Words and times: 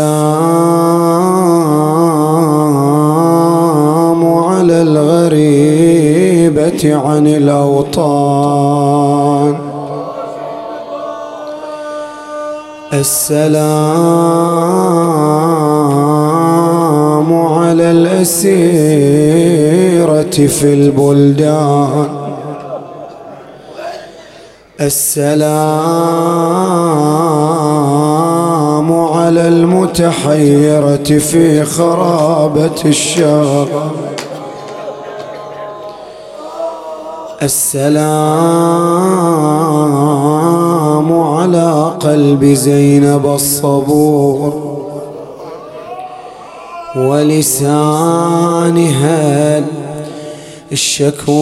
على 4.50 4.76
الغريبة 4.82 6.82
عن 7.06 7.24
الأوطان. 7.26 8.74
السلام 12.92 13.56
على 17.58 17.86
الأسيرة 17.90 18.46
في 20.56 20.68
البلدان. 20.74 22.08
السلام 24.80 26.16
على 29.26 29.48
المتحيرة 29.48 31.18
في 31.18 31.64
خرابة 31.64 32.80
الشام 32.84 33.68
السلام 37.42 38.02
على 41.12 41.92
قلب 42.00 42.44
زينب 42.44 43.26
الصبور 43.26 44.76
ولسانها 46.96 48.54
الشكور. 50.72 51.36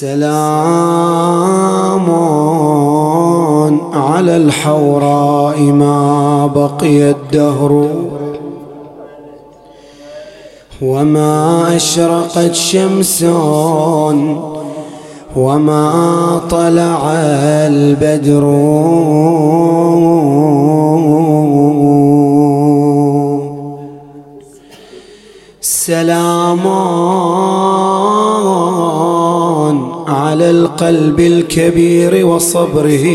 سلام 0.00 0.80
على 3.92 4.36
الحوراء 4.36 5.60
ما 5.60 6.46
بقي 6.46 7.10
الدهر 7.10 7.88
وما 10.82 11.76
أشرقت 11.76 12.54
شمس 12.54 13.24
وما 15.36 16.40
طلع 16.50 17.12
البدر 17.68 18.44
سلام 25.60 26.66
على 30.10 30.50
القلب 30.50 31.20
الكبير 31.20 32.26
وصبره 32.26 33.06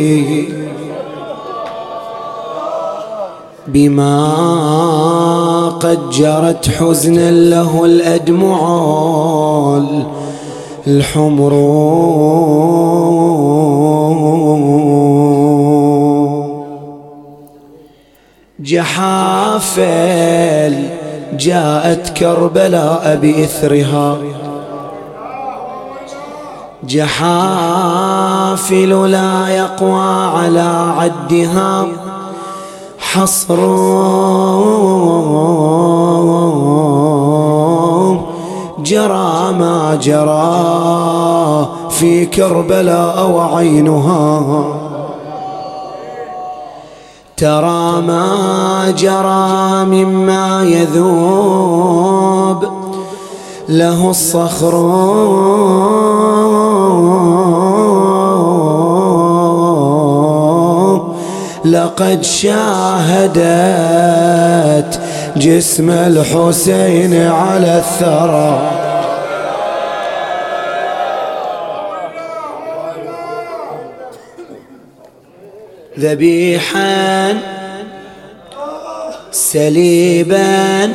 بما 3.68 5.70
قد 5.70 6.10
جرت 6.10 6.70
حزنا 6.70 7.32
له 7.32 7.86
الأدمع 7.86 8.60
الحمر. 10.88 11.54
جحافل 18.60 20.74
جاءت 21.40 22.18
كربلاء 22.18 23.20
بإثرها. 23.22 24.18
جحافل 26.88 28.32
لا 29.12 29.48
يقوى 29.48 30.04
على 30.36 30.94
عدها 30.98 31.86
حصر. 33.00 33.56
جرى 38.80 39.54
ما 39.60 40.00
جرى 40.02 41.70
في 41.90 42.26
كربلاء 42.26 43.30
وعينها. 43.30 44.64
ترى 47.38 48.02
ما 48.02 48.94
جرى 48.98 49.86
مما 49.86 50.64
يذوب. 50.64 51.66
له 53.70 54.10
الصخر. 54.10 54.76
لقد 61.66 62.24
شاهدت 62.24 63.36
جسم 65.38 65.90
الحسين 65.90 67.28
على 67.28 67.78
الثرى. 67.78 68.72
ذبيحا 76.00 77.34
سليبا 79.32 80.94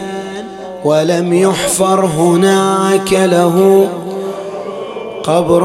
ولم 0.84 1.32
يحفر 1.32 2.04
هناك 2.04 3.12
له 3.12 3.88
قبر. 5.24 5.62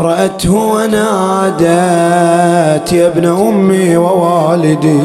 رأته 0.00 0.54
ونادت 0.54 1.64
يا 2.92 3.06
ابن 3.06 3.24
أمي 3.26 3.96
ووالدي 3.96 5.02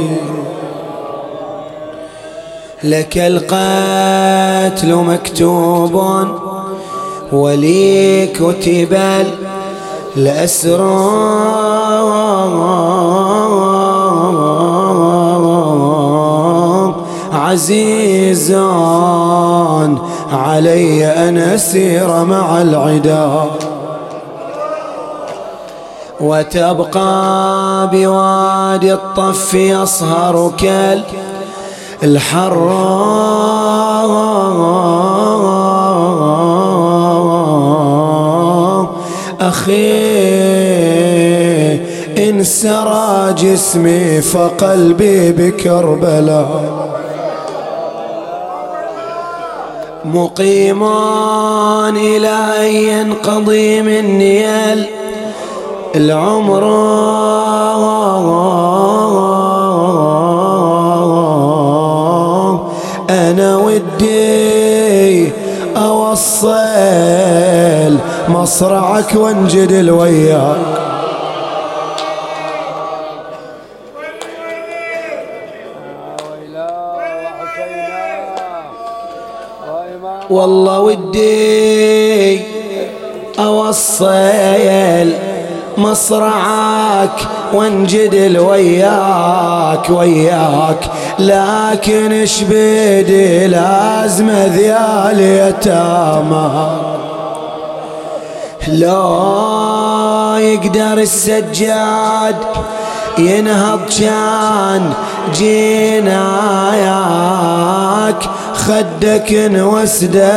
لك 2.84 3.18
القتل 3.18 4.96
مكتوب 4.96 6.04
ولي 7.32 8.28
كتب 8.28 8.98
الأسرار 10.18 11.60
عزيز 17.34 18.52
علي 20.34 21.06
أن 21.06 21.38
أسير 21.38 22.24
مع 22.24 22.62
العدا 22.62 23.46
وتبقى 26.20 27.90
بوادي 27.92 28.94
الطف 28.94 29.54
يصهر 29.54 30.52
كال 30.58 31.04
الحرام 32.04 33.30
أخي 39.42 39.99
سرى 42.44 43.34
جسمي 43.34 44.22
فقلبي 44.22 45.32
بكربلاء. 45.32 46.90
مقيمان 50.06 51.98
إلى 51.98 52.30
أن 52.60 52.66
ينقضي 52.76 53.82
مني 53.82 54.46
العمر. 55.96 56.64
أنا 63.10 63.58
ودي 63.58 65.32
أوصل 65.78 66.50
مصرعك 68.30 69.16
وانجدل 69.16 69.92
وياك 69.92 70.79
والله 80.30 80.80
ودي 80.80 82.42
أوصل 83.40 85.14
مصرعك 85.78 87.28
وانجدل 87.54 88.40
وياك 88.40 89.90
وياك. 89.90 90.80
لكن 91.20 92.12
إيش 92.12 92.44
بدي؟ 92.50 93.48
لازم 93.48 94.30
ذيال 94.30 95.20
يتامى. 95.20 96.70
لا 98.68 100.36
يقدر 100.40 100.98
السجاد 100.98 102.36
ينهض 103.18 103.80
كان 104.00 104.94
جناياك. 105.40 106.10
خدك 108.60 109.34
نوسده 109.34 110.30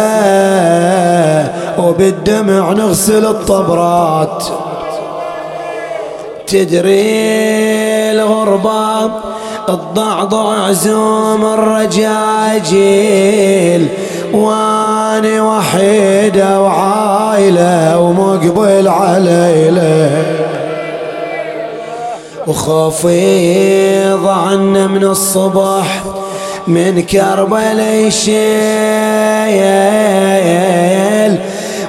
وبالدمع 1.79 2.73
نغسل 2.73 3.27
الطبرات. 3.27 4.45
تدري 6.47 8.13
الغربة 8.13 9.11
الضعضع 9.69 10.65
عزوم 10.67 11.45
الرجاجيل 11.45 12.79
واني 14.33 15.41
وحيدة 15.41 16.61
وعايلة 16.61 17.99
ومقبل 17.99 18.89
عليلة. 18.89 20.23
وخوفي 22.47 24.15
ضعنا 24.15 24.87
من 24.87 25.05
الصبح 25.05 26.12
من 26.67 27.03
كربلاء 27.03 27.95
يشيل 27.95 28.33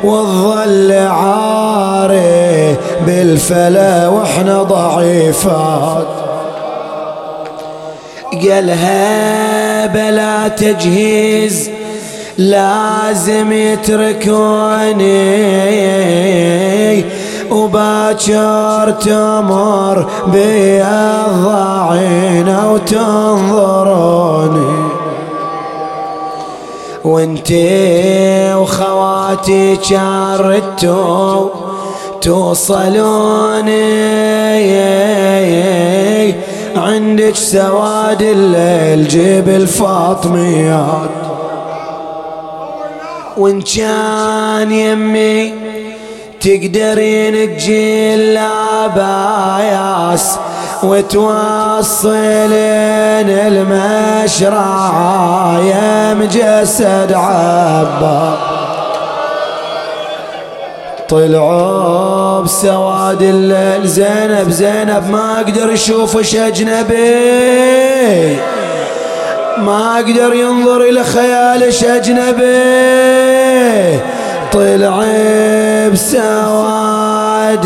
والظل 0.04 0.92
عاري 0.92 2.76
بالفلا 3.08 4.08
وإحنا 4.08 4.64
ضعيفات. 4.64 6.08
قالها 8.34 9.86
بلا 9.86 10.48
تجهيز 10.48 11.70
لازم 12.38 13.52
يتركوني. 13.52 15.14
وباكر 17.54 18.92
تمر 18.92 20.08
بي 20.28 20.84
الضعين 20.84 22.50
وتنظروني 22.72 24.24
وانتي 27.04 28.54
وخواتي 28.56 29.78
شاردتو 29.84 31.50
توصلوني. 32.22 33.94
عندك 36.78 37.36
سواد 37.36 38.22
الليل 38.22 39.08
جيب 39.08 39.50
الفاطميات. 39.50 41.10
وان 43.38 43.62
كان 43.62 44.72
يمي 44.72 45.63
تقدرين 46.44 47.58
تجيل 47.58 48.40
باياس 48.96 50.40
وتوصلين 50.84 52.20
المشرعة 53.48 55.60
يا 55.60 56.14
مجسد 56.14 57.14
عبا. 57.14 58.38
طلعوا 61.10 62.42
بسواد 62.42 63.22
الليل 63.22 63.88
زينب 63.88 64.50
زينب 64.50 65.10
ما 65.12 65.36
أقدر 65.36 65.74
اشوفش 65.74 66.36
أجنبي. 66.36 68.38
ما 69.58 69.96
أقدر 69.96 70.34
ينظر 70.34 70.82
إلى 70.82 71.04
خيالش 71.04 71.84
أجنبي. 71.84 72.94
طلع 74.54 75.04
بسواد 75.94 77.66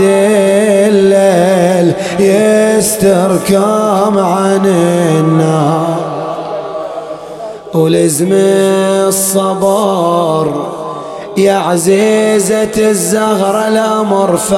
الليل 0.90 1.94
يستركم 2.20 4.18
عن 4.18 4.66
النار. 4.66 5.98
ولزم 7.74 8.30
الصبر 9.08 10.48
يا 11.38 11.54
عزيزة 11.54 12.90
الزهرة 12.90 13.68
الأمر 13.68 14.38
فايات. 14.38 14.58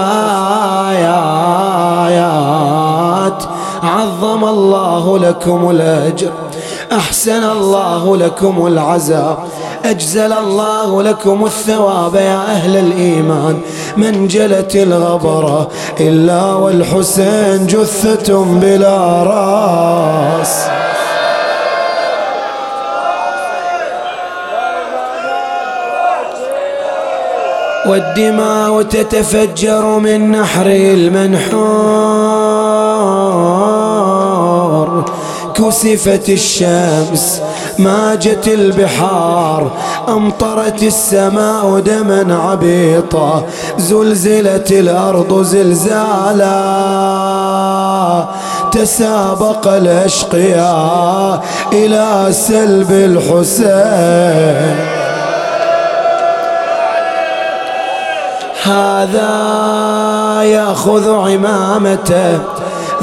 عظم 3.83 4.45
الله 4.45 5.17
لكم 5.17 5.69
الأجر. 5.69 6.31
أحسن 6.91 7.43
الله 7.43 8.17
لكم 8.17 8.67
العذاب 8.67 9.37
أجزل 9.85 10.33
الله 10.33 11.03
لكم 11.03 11.45
الثواب 11.45 12.15
يا 12.15 12.37
أهل 12.37 12.77
الإيمان. 12.77 13.61
من 13.97 14.27
جلت 14.27 14.75
الغبرة 14.75 15.69
إلا 15.99 16.53
والحسين 16.53 17.67
جثة 17.67 18.43
بلا 18.43 19.23
راس. 19.23 20.65
والدماء 27.85 28.81
تتفجر 28.81 29.99
من 29.99 30.31
نحر 30.31 30.65
المنحور. 30.65 31.99
كسفت 35.59 36.29
الشمس 36.29 37.41
ماجت 37.79 38.47
البحار 38.47 39.71
أمطرت 40.09 40.83
السماء 40.83 41.79
دما 41.79 42.35
عبيطا 42.35 43.43
زلزلت 43.77 44.71
الأرض 44.71 45.41
زلزالا. 45.43 46.49
تسابق 48.71 49.67
الأشقياء 49.67 51.43
إلى 51.73 52.27
سلب 52.31 52.91
الحسين. 52.91 54.75
هذا 58.63 59.29
يأخذ 60.43 61.11
عمامته 61.11 62.39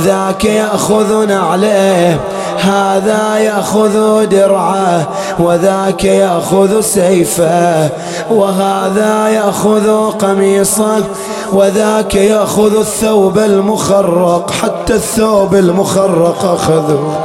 ذاك 0.00 0.44
ياخذ 0.44 1.26
نعله 1.26 2.18
هذا 2.60 3.38
يأخذ 3.38 4.26
درعة 4.26 5.08
وذاك 5.38 6.04
يأخذ 6.04 6.80
سيفة 6.80 7.88
وهذا 8.30 9.28
يأخذ 9.28 10.10
قميصه 10.10 11.04
وذاك 11.52 12.14
يأخذ 12.14 12.78
الثوب 12.78 13.38
المخرق 13.38 14.50
حتى 14.50 14.94
الثوب 14.94 15.54
المخرق 15.54 16.44
اخذه 16.44 17.18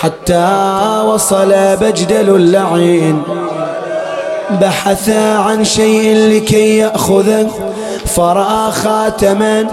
حتى 0.00 1.02
وصل 1.06 1.76
بجدل 1.76 2.34
اللعين 2.36 3.22
بحث 4.50 5.08
عن 5.36 5.64
شيء 5.64 6.16
لكي 6.16 6.78
يأخذه 6.78 7.50
فرأى 8.06 8.72
خاتما 8.72 9.66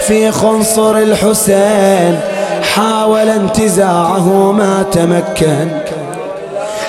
في 0.00 0.30
خنصر 0.30 0.96
الحسين 0.96 2.20
حاول 2.74 3.28
انتزاعه 3.28 4.52
ما 4.52 4.84
تمكن 4.92 5.68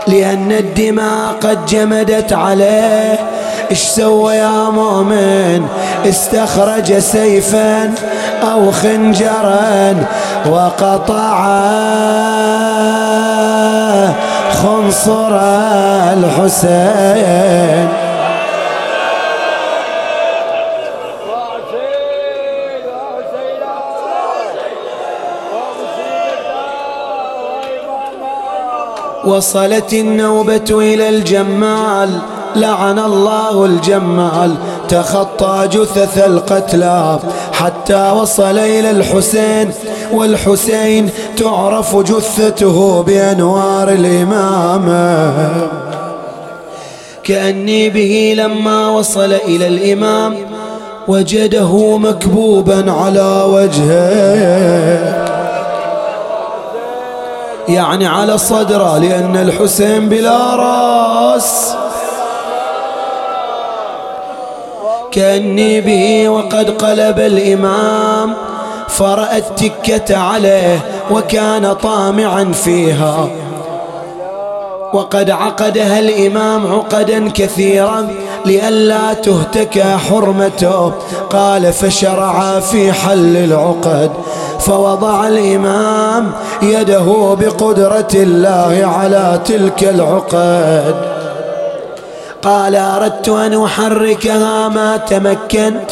لأن 0.08 0.52
الدماء 0.52 1.36
قد 1.42 1.66
جمدت 1.66 2.34
عليه. 2.34 3.20
إيش 3.72 3.80
سوى 3.80 4.36
يا 4.36 4.70
مؤمن؟ 4.70 5.68
استخرج 6.06 6.98
سيفا 6.98 7.94
أو 8.52 8.72
خنجرا 8.72 9.96
وقطع 10.46 11.50
خنصر 14.52 15.40
الحسين. 16.14 18.09
وصلت 29.30 29.94
النوبة 29.94 30.70
إلى 30.70 31.10
الجمال 31.10 32.10
لعن 32.56 33.00
الله 33.00 33.66
الجمال 33.66 34.56
تخطى 34.90 35.68
جثث 35.72 36.18
القتلى 36.18 37.20
حتى 37.54 38.12
وصل 38.12 38.58
إلى 38.58 38.92
الحسين 38.92 39.72
والحسين 40.14 41.10
تعرف 41.38 41.96
جثته 41.96 43.04
بأنوار 43.04 43.90
الإمامة. 43.90 45.34
كأني 47.24 47.90
به 47.90 48.34
لما 48.38 48.90
وصل 48.90 49.34
إلى 49.34 49.68
الإمام 49.68 50.36
وجده 51.08 51.98
مكبوبا 51.98 52.92
على 52.92 53.44
وجهه. 53.48 55.19
يعني 57.70 58.08
على 58.08 58.38
صدره 58.38 58.98
لأن 58.98 59.36
الحسين 59.38 60.10
بلا 60.10 60.56
راس. 60.56 61.76
كأني 65.12 65.82
به 65.82 66.30
وقد 66.30 66.70
قلب 66.70 67.20
الإمام 67.20 68.34
فرأى 68.88 69.38
التكة 69.38 70.18
عليه 70.18 70.80
وكان 71.12 71.74
طامعا 71.74 72.52
فيها. 72.52 73.30
وقد 74.94 75.30
عقدها 75.30 76.00
الإمام 76.00 76.68
عقدا 76.68 77.30
كثيرا 77.30 78.08
لئلا 78.46 79.14
تهتك 79.14 79.82
حرمته. 80.10 80.94
قال 81.30 81.74
فشرع 81.74 82.60
في 82.60 82.94
حل 82.94 83.38
العقد. 83.38 84.12
فوضع 84.60 85.28
الإمام 85.28 86.32
يده 86.62 87.36
بقدرة 87.40 88.08
الله 88.14 88.94
على 89.00 89.40
تلك 89.46 89.84
العقد. 89.84 90.96
قال 92.42 92.76
أردت 92.76 93.30
أن 93.30 93.64
أحركها 93.64 94.68
ما 94.68 94.98
تمكنت 94.98 95.92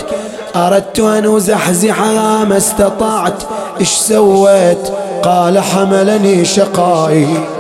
أردت 0.56 1.00
أن 1.00 1.36
أزحزحها 1.36 2.44
ما 2.44 2.58
استطعت 2.58 3.44
إيش 3.80 3.89
سويت؟ 3.89 4.89
قال 5.24 5.60
حملني 5.60 6.46
شقائي. 6.46 7.57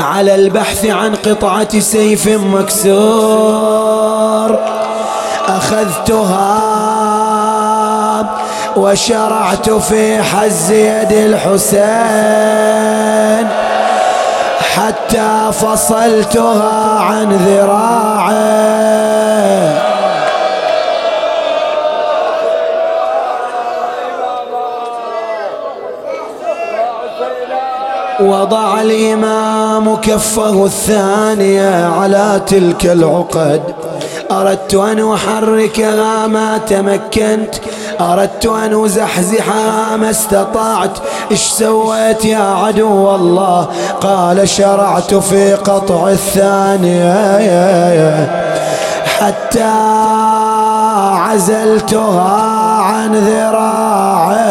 على 0.00 0.34
البحث 0.34 0.86
عن 0.86 1.14
قطعة 1.14 1.78
سيف 1.78 2.28
مكسور. 2.28 3.72
أخذتها 5.48 6.62
وشرعت 8.76 9.70
في 9.70 10.22
حز 10.22 10.70
يد 10.70 11.12
الحسين. 11.12 12.52
حتى 14.74 15.50
فصلتها 15.52 17.00
عن 17.00 17.32
ذراعه 17.32 19.11
وضع 28.22 28.80
الإمام 28.80 29.96
كفه 29.96 30.64
الثانية 30.64 31.86
على 31.86 32.40
تلك 32.46 32.86
العقد. 32.86 33.62
أردت 34.30 34.74
أن 34.74 35.12
أحركها 35.12 36.26
ما 36.26 36.58
تمكنت. 36.58 37.54
أردت 38.00 38.46
أن 38.46 38.84
أزحزحها 38.84 39.96
ما 39.96 40.10
استطعت. 40.10 40.98
إيش 41.30 41.40
سويت 41.40 42.24
يا 42.24 42.42
عدو 42.42 43.14
الله؟ 43.14 43.68
قال 44.00 44.48
شرعت 44.48 45.14
في 45.14 45.54
قطع 45.54 46.08
الثانية 46.08 47.22
حتى 49.18 49.72
عزلتها 51.12 52.42
عن 52.82 53.14
ذراعي. 53.14 54.42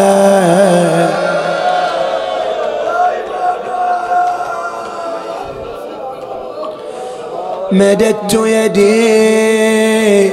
مددت 7.71 8.33
يدي 8.33 10.31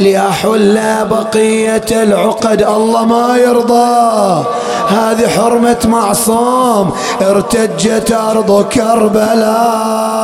لأحل 0.00 0.80
بقية 1.10 2.02
العقد. 2.02 2.62
الله 2.62 3.04
ما 3.04 3.36
يرضى. 3.36 4.44
هذه 4.88 5.28
حرمة 5.28 5.78
معصوم. 5.84 6.90
ارتجت 7.22 8.12
أرض 8.12 8.64
كربلاء 8.68 10.22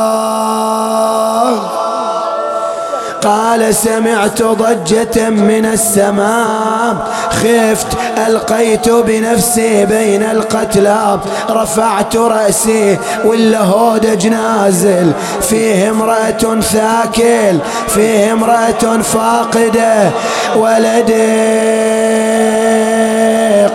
قال 3.23 3.75
سمعت 3.75 4.41
ضجة 4.41 5.29
من 5.29 5.65
السماء. 5.65 7.07
خفت 7.29 7.87
ألقيت 8.27 8.89
بنفسي 8.89 9.85
بين 9.85 10.23
القتلى 10.23 11.19
رفعت 11.49 12.15
رأسي 12.17 12.97
ولا 13.25 13.59
هودج 13.59 14.27
نازل 14.27 15.11
فيه 15.41 15.89
امرأة 15.89 16.59
ثاكل 16.61 17.59
فيه 17.87 18.33
امرأة 18.33 19.01
فاقدة. 19.01 20.09
ولدي 20.55 21.19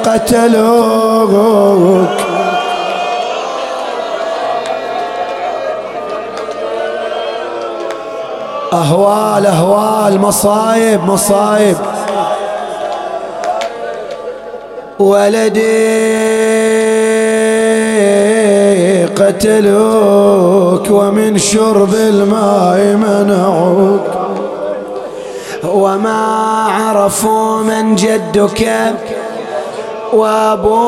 قتلوك. 0.05 1.55
أهوال 8.75 9.47
أهوال 9.47 10.21
مصايب 10.21 11.05
مصايب. 11.05 11.77
ولدي 14.99 15.85
قتلوك 19.05 20.91
ومن 20.91 21.39
شرب 21.39 21.95
الماء 21.95 22.79
منعوك. 22.97 24.07
وما 25.65 26.25
عرفوا 26.69 27.63
من 27.63 27.95
جدك 27.95 28.69
وأبوك. 30.13 30.85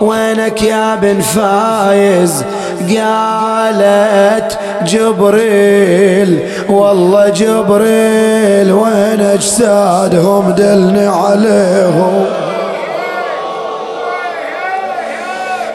وينك 0.00 0.62
يا 0.62 0.94
بن 0.94 1.20
فايز؟ 1.20 2.44
قالت 2.78 4.58
جبريل 4.84 6.48
والله 6.68 7.28
جبريل 7.28 8.72
وين 8.72 9.20
أجسادهم 9.20 10.50
دلني 10.52 11.06
عليهم؟ 11.06 12.24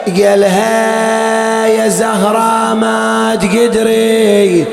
قالها 0.06 1.66
يا 1.66 1.88
زهرة 1.88 2.74
ما 2.74 3.34
تقدري 3.34 4.66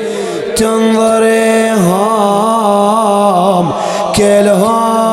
تنظريهم 0.56 2.12
كلهم 4.16 5.12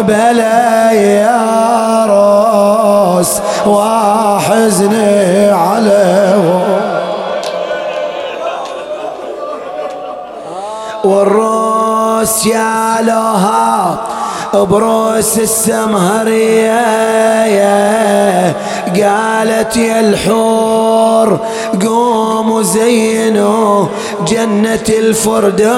بلا 0.00 0.92
يا 0.92 2.06
روس 2.06 3.40
وحزني 3.66 5.50
عليهم. 5.50 6.29
والروس 11.04 12.46
يا 12.46 13.02
لها 13.02 13.98
بروس 14.54 15.38
السمهرية. 15.38 16.80
قالت 18.86 19.76
يا 19.76 20.00
الحور 20.00 21.38
قوموا 21.86 22.62
زينوا 22.62 23.86
جنة 24.28 24.88
الفردوس. 24.88 25.70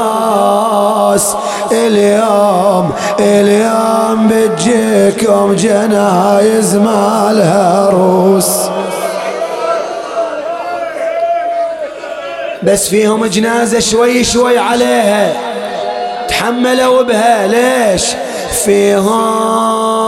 اليوم 1.73 2.91
اليوم 3.21 4.29
بتجيكم 4.29 5.55
جنايز 5.55 6.76
مالها 6.76 7.91
روس. 7.91 8.72
بس 12.62 12.88
فيهم 12.88 13.26
جنازة 13.26 13.81
شوي 13.81 14.25
شوي 14.25 14.59
عليها. 14.59 15.33
تحملوا 16.28 17.02
بها. 17.02 17.47
ليش؟ 17.47 18.04
فيهم 18.64 20.02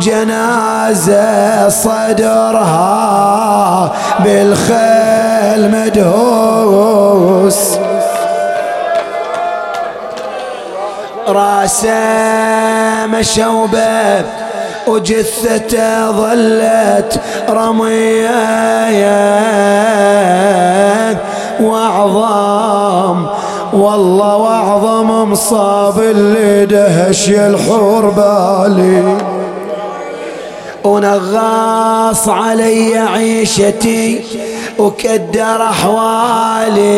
جنازة 0.00 1.68
صدرها 1.68 2.72
بالخيل 4.20 5.70
مدهوس. 5.70 7.60
راسه 11.28 13.06
مشوبة 13.06 14.24
وجثته 14.86 16.10
ظلت 16.10 17.20
رمية. 17.48 18.40
واعظم 21.60 23.26
والله 23.72 24.36
واعظم 24.36 25.30
مصاب 25.30 25.98
اللي 25.98 26.66
دهش 26.66 27.28
الحور 27.28 28.10
بالي. 28.10 29.16
ونغاص 30.84 32.28
علي 32.28 32.98
عيشتي 32.98 34.20
وكدر 34.78 35.62
أحوالي. 35.62 36.90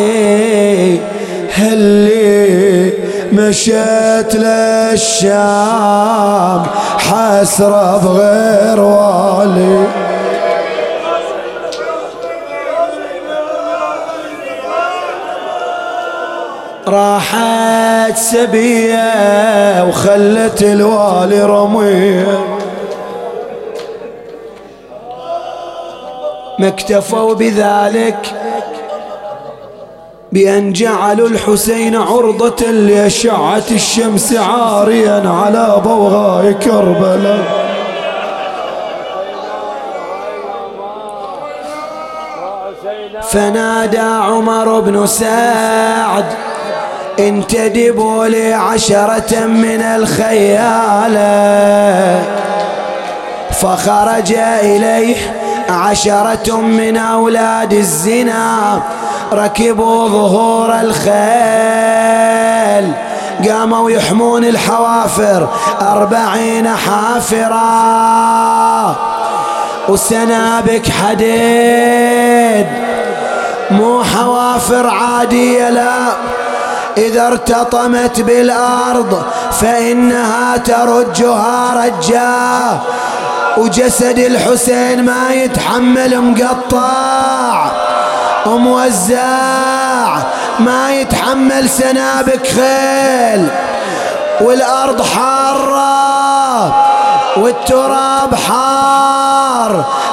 هلي 1.53 2.93
مشيت 3.33 4.35
للشام 4.35 5.83
حسرة 6.97 7.97
بغير 7.97 8.79
والي. 8.79 9.87
راحت 16.87 18.17
سبية 18.17 19.83
وخلت 19.83 20.63
الوالي 20.63 21.43
رمية. 21.43 22.57
ما 26.59 26.67
اكتفوا 26.67 27.33
بذلك 27.33 28.33
بأن 30.31 30.73
جعلوا 30.73 31.27
الحسين 31.27 31.95
عرضة 31.95 32.65
لأشعة 32.65 33.63
الشمس 33.71 34.33
عاريا 34.33 35.29
على 35.29 35.81
بوغاء 35.83 36.51
كربلاء. 36.51 37.63
فنادى 43.21 43.99
عمر 43.99 44.79
بن 44.79 45.05
سعد 45.05 46.25
انتدبوا 47.19 48.27
لي 48.27 48.53
عشرة 48.53 49.45
من 49.45 49.81
الخيالة 49.81 51.23
فخرج 53.51 54.33
إليه 54.63 55.15
عشرة 55.69 56.57
من 56.57 56.97
أولاد 56.97 57.73
الزنا 57.73 58.81
ركبوا 59.33 60.07
ظهور 60.09 60.79
الخيل. 60.79 61.13
قاموا 63.49 63.91
يحمون 63.91 64.43
الحوافر 64.45 65.47
أربعين 65.81 66.69
حافرة 66.69 67.63
وسنابك 69.89 70.89
حديد. 70.89 72.67
مو 73.71 74.03
حوافر 74.03 74.87
عادية 74.87 75.69
لا. 75.69 76.07
إذا 76.97 77.27
ارتطمت 77.27 78.21
بالأرض 78.21 79.23
فإنها 79.51 80.57
ترجها 80.57 81.85
رجا. 81.85 82.79
وجسد 83.57 84.19
الحسين 84.19 85.05
ما 85.05 85.33
يتحمل 85.33 86.21
مقطع. 86.21 87.71
وموزع 88.45 90.17
ما 90.59 90.91
يتحمل 90.91 91.69
سنابك 91.69 92.47
خيل. 92.47 93.47
والأرض 94.41 95.01
حارة 95.01 96.75
والتراب 97.37 98.35
حار. 98.35 99.22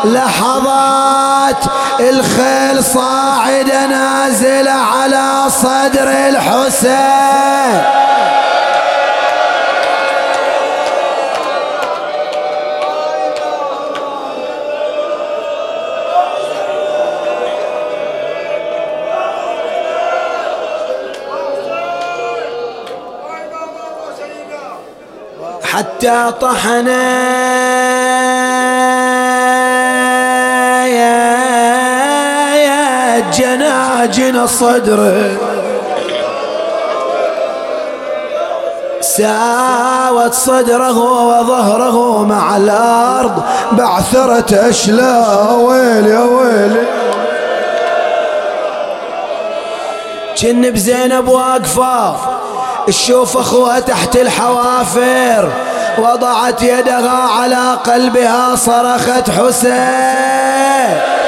لحظات 0.04 1.64
الخيل 2.00 2.84
صاعدة 2.84 3.86
نازلة 3.86 4.70
على 4.70 5.50
صدر 5.50 6.08
الحسين. 6.28 8.00
حتى 25.62 26.32
طحنا 26.40 27.99
جناجن 33.32 34.46
صدره 34.46 35.30
ساوت 39.00 40.34
صدره 40.34 40.98
وظهره 40.98 42.24
مع 42.24 42.56
الأرض 42.56 43.42
بعثرة 43.72 44.68
أشلاء 44.70 45.52
ويلي 45.52 46.16
ويلي. 46.16 46.86
جن 50.36 50.70
بزينب 50.70 51.28
واقفة 51.28 52.16
تشوف 52.86 53.36
أخوها 53.36 53.80
تحت 53.80 54.16
الحوافر. 54.16 55.50
وضعت 55.98 56.62
يدها 56.62 57.18
على 57.40 57.78
قلبها 57.84 58.56
صرخت 58.56 59.30
حسين. 59.30 61.19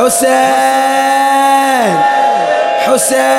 حسين. 0.00 1.94
حسين. 2.86 3.30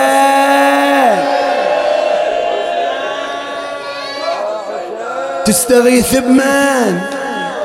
تستغيث 5.45 6.15
بمن؟ 6.17 7.01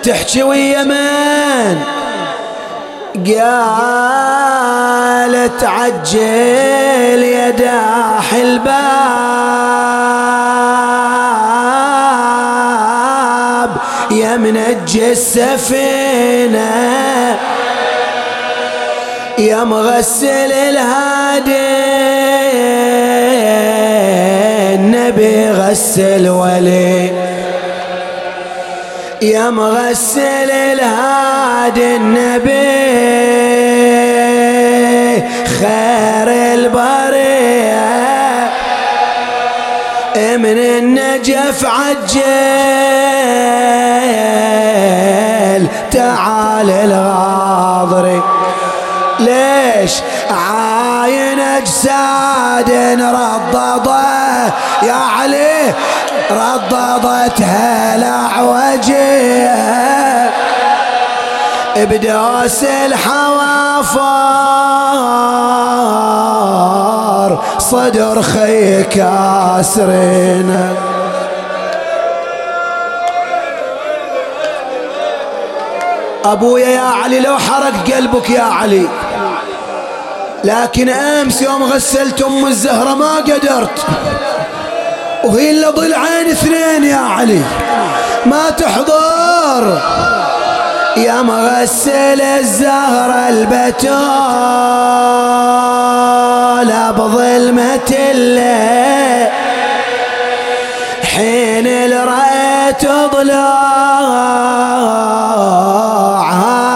تحكي 0.03 0.43
ويا 0.43 0.83
من؟ 0.83 1.81
قالت 3.27 4.45
عجل 5.65 7.23
يا 7.23 7.51
داح 7.51 8.35
الباب. 8.35 8.77
يا 14.11 14.37
منجي 14.37 15.13
السفينة. 15.13 17.06
يا 19.39 19.65
مغسل 19.65 20.53
الهادي 20.53 21.53
النبي 24.75 25.51
غسل 25.51 26.29
ولي. 26.29 27.13
يا 29.23 29.51
مغسل 29.51 30.51
الهادي 30.51 31.97
النبي 31.97 32.77
خير 35.61 36.29
البرية. 36.55 37.87
من 40.37 40.59
النجف 40.59 41.65
عجل 41.65 42.23
تعال 45.91 46.71
الغاضري 46.71 47.36
ليش 49.21 49.93
عاين 50.31 51.41
أجساد 51.41 52.71
رضضه 53.01 53.97
يا 54.83 54.93
علي؟ 54.93 55.75
رضضتها 56.31 57.97
الاعوجيه 57.97 59.57
بدوس 61.77 62.65
الحوافر 62.65 64.07
صدر 67.59 68.23
خي 68.23 68.83
كاسرين 68.85 70.77
أبويا 76.25 76.67
يا 76.69 76.81
علي 76.81 77.21
لو 77.21 77.39
حرق 77.39 77.93
قلبك 77.93 78.31
يا 78.31 78.43
علي. 78.43 78.89
لكن 80.45 80.89
امس 80.89 81.43
يوم 81.43 81.63
غسلت 81.63 82.23
ام 82.23 82.47
الزهرة 82.47 82.95
ما 82.95 83.17
قدرت. 83.17 83.87
وهي 85.25 85.51
الا 85.51 85.71
ضلعين 85.71 86.31
اثنين 86.31 86.85
يا 86.85 86.97
علي. 86.97 87.43
ما 88.27 88.51
تحضر. 88.51 89.81
يا 90.97 91.23
مغسل 91.23 92.21
الزهرة 92.21 93.29
البتول 93.29 93.87
بظلمة 96.93 97.97
الليل. 98.11 99.29
حين 101.17 101.67
رأيت 101.93 102.87
ضلوع 103.13 103.57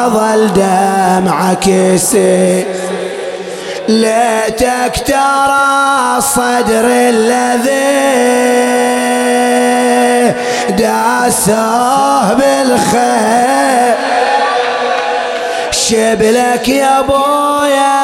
ظل 0.08 0.52
دمعك 0.52 1.66
يسيل 1.66 2.79
ليتك 3.88 5.02
ترى 5.06 6.16
الصدر 6.18 6.84
الذي 6.86 7.80
داسه 10.78 12.34
بالخير. 12.34 13.94
شبلك 15.70 16.68
يا 16.68 17.00
بويا 17.00 18.00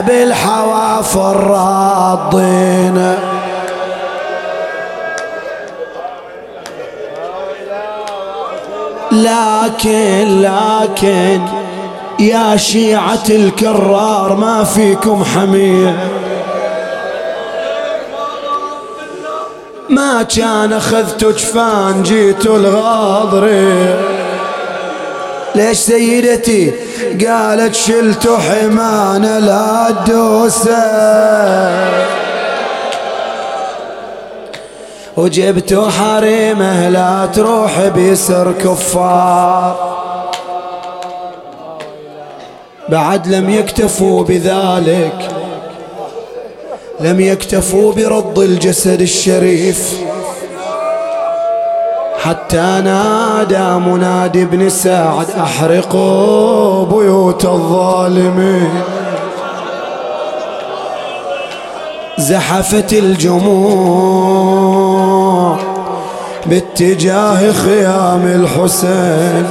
بالحوافر 0.00 1.36
راضين 1.46 3.16
لكن 9.12 10.42
لكن 10.42 11.63
يا 12.18 12.56
شيعة 12.56 13.24
الكرار 13.30 14.36
ما 14.36 14.64
فيكم 14.64 15.24
حمية 15.24 15.96
ما 19.88 20.22
كان 20.22 20.72
أخذت 20.72 21.24
جفان 21.24 22.02
جيتوا 22.02 22.56
الغاضري 22.56 23.98
ليش 25.54 25.78
سيدتي 25.78 26.72
قالت 27.26 27.74
شلت 27.74 28.28
حمان 28.28 29.22
لا 29.22 29.94
تدوسه 30.06 30.84
وجبت 35.16 35.88
حريمة 35.98 36.88
لا 36.88 37.26
تروح 37.26 37.80
بيسر 37.80 38.52
كفار. 38.52 40.03
بعد 42.88 43.28
لم 43.28 43.50
يكتفوا 43.50 44.24
بذلك 44.24 45.28
لم 47.00 47.20
يكتفوا 47.20 47.92
برد 47.92 48.38
الجسد 48.38 49.00
الشريف. 49.00 49.94
حتى 52.18 52.82
نادى 52.84 53.68
منادي 53.88 54.42
ابن 54.42 54.68
سعد 54.68 55.30
أحرقوا 55.30 56.84
بيوت 56.86 57.44
الظالمين. 57.44 58.82
زحفت 62.18 62.92
الجموع 62.92 64.14
باتجاه 66.46 67.52
خيام 67.52 68.26
الحسين. 68.26 69.46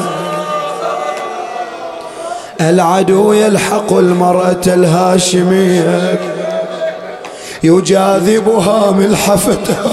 العدو 2.62 3.34
يلحق 3.34 3.94
المرأة 3.94 4.62
الهاشمية 4.68 6.20
يجاذبها 7.64 8.92
ملحفتها 8.92 9.92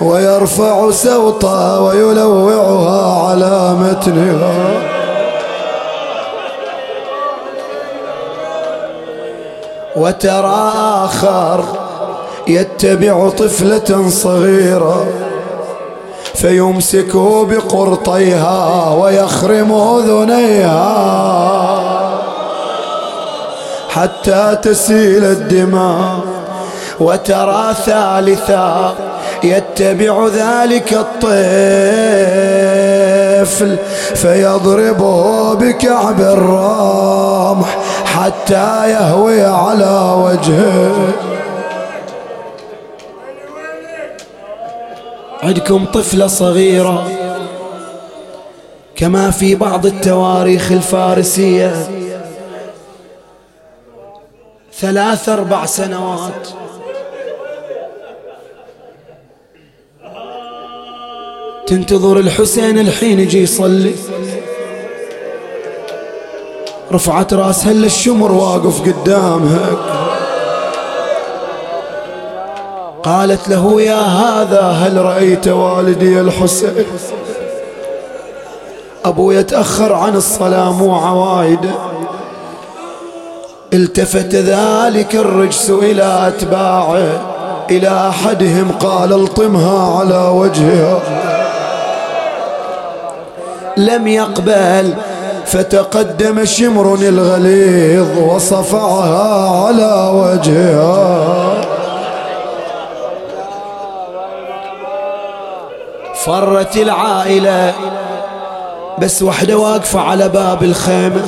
ويرفع 0.00 0.90
سوطها 0.90 1.78
ويلوعها 1.78 3.28
على 3.28 3.74
متنها. 3.80 4.94
وترى 9.96 10.72
آخر 11.04 11.64
يتبع 12.48 13.28
طفلة 13.28 14.08
صغيرة 14.08 15.06
فيمسك 16.34 17.16
بقرطيها 17.16 18.90
ويخرم 18.90 19.72
أذنيها. 19.72 20.94
حتى 23.88 24.58
تسيل 24.62 25.24
الدماء 25.24 26.18
وترى 27.00 27.74
ثالثا 27.86 28.94
يتبع 29.44 30.26
ذلك 30.26 30.92
الطفل 30.92 31.34
فيضربه 34.14 35.54
بكعب 35.54 36.20
الرمح 36.20 37.76
حتى 38.04 38.90
يهوي 38.90 39.44
على 39.44 40.14
وجهه. 40.24 40.94
عندكم 45.44 45.84
طفلة 45.84 46.26
صغيرة 46.26 47.10
كما 48.96 49.30
في 49.30 49.54
بعض 49.54 49.86
التواريخ 49.86 50.72
الفارسية. 50.72 51.88
ثلاث 54.72 55.28
أربع 55.28 55.66
سنوات. 55.66 56.48
تنتظر 61.66 62.18
الحسين 62.18 62.78
الحين 62.78 63.20
يجي 63.20 63.42
يصلي. 63.42 63.94
رفعت 66.92 67.34
راسها 67.34 67.72
للشمر 67.72 68.32
واقف 68.32 68.80
قدامها. 68.80 69.93
قالت 73.04 73.48
له 73.48 73.80
يا 73.82 74.00
هذا 74.00 74.60
هل 74.60 74.96
رأيت 74.96 75.48
والدي 75.48 76.20
الحسين? 76.20 76.84
أبو 79.04 79.32
يتأخر 79.32 79.92
عن 79.92 80.16
الصلاة 80.16 80.72
مو 80.72 80.94
عوايده 80.94 81.70
التفت 83.72 84.34
ذلك 84.34 85.14
الرجس 85.14 85.70
إلى 85.70 86.28
أتباعه 86.28 87.20
إلى 87.70 88.08
أحدهم 88.08 88.70
قال 88.80 89.12
الطمها 89.12 89.98
على 89.98 90.28
وجهها. 90.28 91.00
لم 93.76 94.06
يقبل 94.06 94.94
فتقدم 95.46 96.44
شمر 96.44 96.94
الغليظ 96.94 98.18
وصفعها 98.18 99.64
على 99.66 100.10
وجهها. 100.14 101.53
فرت 106.24 106.76
العائلة. 106.76 107.74
بس 108.98 109.22
وحدة 109.22 109.56
واقفة 109.56 110.00
على 110.00 110.28
باب 110.28 110.62
الخيمة. 110.62 111.22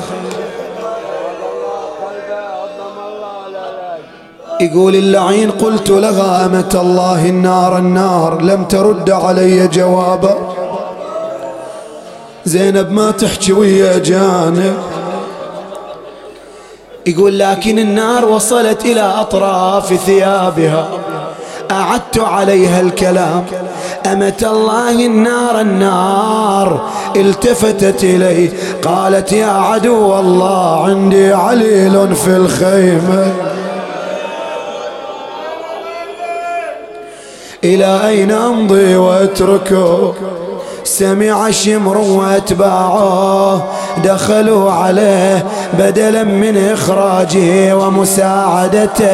يقول 4.61 4.95
اللعين 4.95 5.51
قلت 5.51 5.89
لها 5.89 6.45
أمة 6.45 6.69
الله 6.75 7.29
النار 7.29 7.77
النار 7.77 8.41
لم 8.41 8.63
ترد 8.63 9.09
علي 9.09 9.67
جوابا. 9.67 10.37
زينب 12.45 12.91
ما 12.91 13.11
تحكي 13.11 13.53
ويا 13.53 13.97
جانب. 13.97 14.77
يقول 17.07 17.39
لكن 17.39 17.79
النار 17.79 18.25
وصلت 18.25 18.85
إلى 18.85 19.01
أطراف 19.01 19.93
ثيابها. 19.93 20.87
أعدت 21.71 22.19
عليها 22.19 22.81
الكلام. 22.81 23.45
أمة 24.05 24.33
الله 24.43 25.05
النار 25.05 25.61
النار 25.61 26.81
التفتت 27.15 28.03
إلي 28.03 28.49
قالت 28.83 29.31
يا 29.31 29.51
عدو 29.51 30.19
الله 30.19 30.85
عندي 30.85 31.33
عليل 31.33 32.15
في 32.15 32.37
الخيمة. 32.37 33.33
إلى 37.63 38.07
أين 38.07 38.31
أمضي 38.31 38.95
وأتركه؟ 38.95 40.13
سمع 40.83 41.51
شمر 41.51 41.97
وأتباعه 41.97 43.67
دخلوا 44.03 44.71
عليه 44.71 45.45
بدلا 45.79 46.23
من 46.23 46.71
إخراجه 46.73 47.77
ومساعدته. 47.77 49.07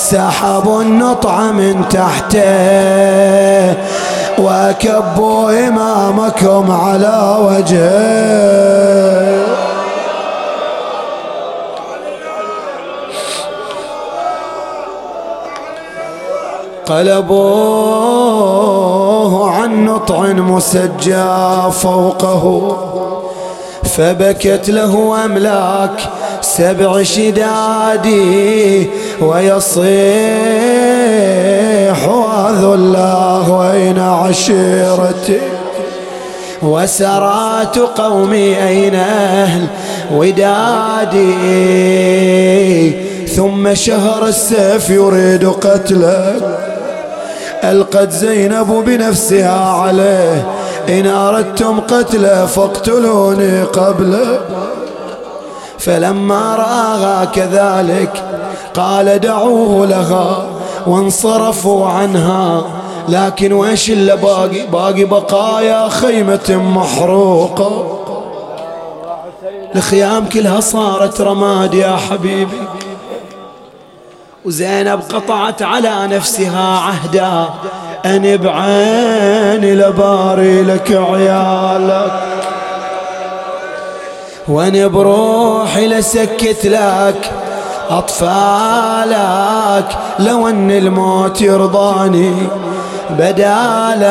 سحبوا 0.00 0.82
النطع 0.82 1.40
من 1.40 1.88
تحته. 1.88 3.74
وكبوا 4.38 5.68
إمامكم 5.68 6.70
على 6.70 7.36
وجهه. 7.40 8.40
قلبوه 16.86 17.90
عن 19.50 19.84
نطع 19.84 20.20
مسجى 20.22 21.24
فوقه. 21.82 22.76
فبكت 23.96 24.70
له 24.70 25.24
أملاك 25.24 26.10
سبع 26.40 27.02
شدادي 27.02 28.90
ويصيح 29.20 29.80
وذلاه 32.08 33.58
وين 33.58 33.98
عشيرتي؟ 33.98 35.40
وسرات 36.62 37.78
قومي 37.78 38.68
أين 38.68 38.94
أهل 38.94 39.66
ودادي؟ 40.14 41.30
ثم 43.26 43.74
شهر 43.74 44.26
السيف 44.26 44.90
يريد 44.90 45.48
قتله. 45.48 46.36
ألقت 47.64 48.10
زينب 48.10 48.84
بنفسها 48.86 49.70
عليه. 49.70 50.46
إن 50.88 51.06
أردتم 51.06 51.80
قتله 51.80 52.46
فاقتلوني 52.46 53.62
قبله. 53.62 54.40
فلما 55.78 56.56
رآها 56.56 57.24
كذلك 57.24 58.29
قال 58.74 59.18
دعوه 59.18 59.86
لها 59.86 60.46
وانصرفوا 60.86 61.86
عنها. 61.86 62.64
لكن 63.08 63.52
ويش 63.52 63.90
اللي 63.90 64.16
باقي؟ 64.16 64.66
باقي 64.66 65.04
بقايا 65.04 65.88
خيمة 65.88 66.62
محروقة. 66.74 67.96
الخيام 69.76 70.28
كلها 70.28 70.60
صارت 70.60 71.20
رماد 71.20 71.74
يا 71.74 71.96
حبيبي. 72.10 72.62
وزينب 74.44 75.00
قطعت 75.14 75.62
على 75.62 76.06
نفسها 76.06 76.78
عهدا. 76.78 77.48
أن 78.06 78.36
بعين 78.36 79.78
لباري 79.78 80.62
لك 80.62 80.92
عيالك. 80.92 82.22
وأنا 84.48 84.86
بروحي 84.86 85.86
لسكت 85.86 86.66
لك. 86.66 87.49
أطفالك 87.90 89.88
لو 90.18 90.48
أن 90.48 90.70
الموت 90.70 91.40
يرضاني 91.40 92.32
بدالك 93.10 94.06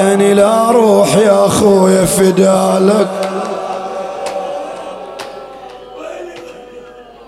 أني 0.00 0.34
لا 0.34 0.70
روح 0.70 1.16
يا 1.16 1.46
أخويا 1.46 2.04
فدالك. 2.04 3.08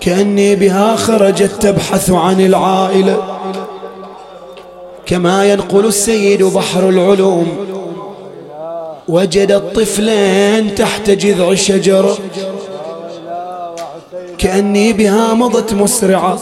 كأني 0.01 0.57
بها 0.57 0.97
خرجت 0.97 1.53
تبحث 1.63 2.11
عن 2.11 2.41
العائلة. 2.41 3.17
كما 5.07 5.45
ينقل 5.45 5.87
السيد 5.87 6.43
بحر 6.43 6.89
العلوم 6.89 7.57
وجدت 9.09 9.77
طفلين 9.77 10.75
تحت 10.75 11.11
جذع 11.11 11.55
شجرة. 11.55 12.17
كأني 14.39 14.93
بها 14.93 15.35
مضت 15.35 15.73
مسرعة. 15.73 16.39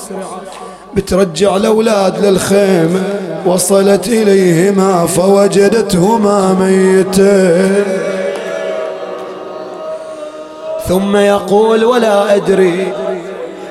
بترجع 0.94 1.56
الأولاد 1.56 2.26
للخيمة. 2.26 3.02
وصلت 3.46 4.08
إليهما 4.08 5.06
فوجدتهما 5.06 6.56
ميتين 6.60 7.84
ثم 10.88 11.16
يقول 11.16 11.84
ولا 11.84 12.36
أدري 12.36 12.92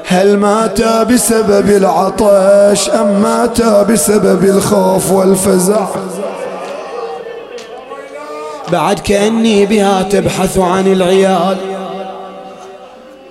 هل 0.06 0.38
مات 0.38 0.82
بسبب 0.82 1.70
العطش 1.70 2.90
أم 2.90 3.22
مات 3.22 3.62
بسبب 3.62 4.44
الخوف 4.44 5.12
والفزع. 5.12 5.88
بعد 8.72 9.00
كأني 9.00 9.66
بها 9.66 10.02
تبحث 10.02 10.58
عن 10.58 10.88
العيال. 10.88 11.58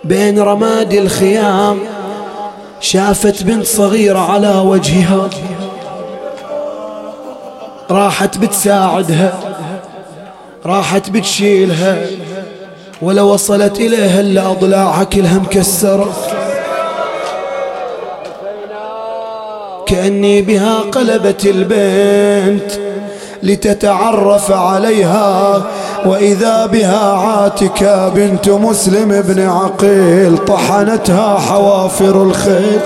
بين 0.04 0.38
رماد 0.40 0.92
الخيام 0.92 1.78
شافت 2.80 3.42
بنت 3.42 3.66
صغيرة 3.66 4.18
على 4.32 4.58
وجهها 4.58 5.30
راحت 7.90 8.38
بتساعدها 8.38 9.32
راحت 10.66 11.10
بتشيلها 11.10 12.06
ولو 13.02 13.32
وصلت 13.32 13.78
إليها 13.80 14.20
إلا 14.20 14.50
أضلاعها 14.50 15.04
كلها 15.04 15.38
مكسرة 15.38 16.12
كأني 19.86 20.42
بها 20.42 20.78
قلبت 20.80 21.46
البنت 21.46 22.72
لتتعرف 23.42 24.52
عليها 24.52 25.62
وإذا 26.06 26.66
بها 26.66 27.12
عاتكة 27.12 28.08
بنت 28.08 28.48
مسلم 28.48 29.20
بن 29.20 29.48
عقيل 29.48 30.38
طحنتها 30.38 31.38
حوافر 31.38 32.22
الخيل. 32.22 32.80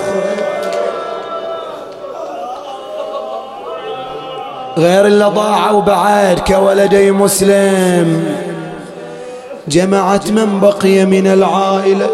غير 4.77 5.05
اللي 5.05 5.25
ضاعوا 5.25 5.81
بعد 5.81 6.39
كولدي 6.39 7.11
مسلم. 7.11 8.23
جمعت 9.67 10.31
من 10.31 10.59
بقي 10.59 11.05
من 11.05 11.27
العائلة. 11.27 12.09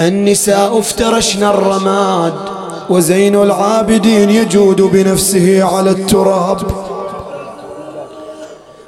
النساء 0.00 0.78
افترشن 0.78 1.44
الرماد 1.44 2.34
وزين 2.90 3.42
العابدين 3.42 4.30
يجود 4.30 4.80
بنفسه 4.80 5.64
على 5.64 5.90
التراب. 5.90 6.60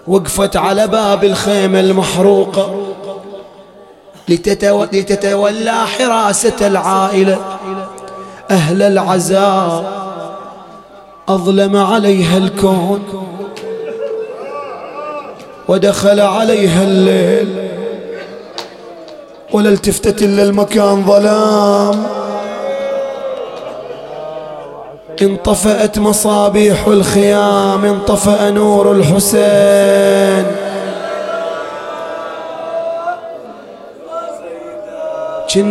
وقفت 0.08 0.56
على 0.56 0.86
باب 0.86 1.24
الخيمة 1.24 1.80
المحروقة 1.80 2.86
لتتو... 4.28 4.84
لتتولى 4.84 5.72
حراسة 5.72 6.66
العائلة. 6.66 7.38
أهل 8.50 8.82
العزاء 8.82 9.92
أظلم 11.28 11.76
عليها 11.76 12.38
الكون. 12.38 13.02
ودخل 15.68 16.20
عليها 16.20 16.82
الليل. 16.82 17.68
ولا 19.52 19.68
التفتت 19.68 20.22
إلا 20.22 20.42
المكان 20.42 21.04
ظلام. 21.04 22.23
انطفأت 25.22 25.98
مصابيح 25.98 26.86
الخيام 26.86 27.84
انطفأ 27.84 28.50
نور 28.50 28.92
الحسين. 28.92 30.46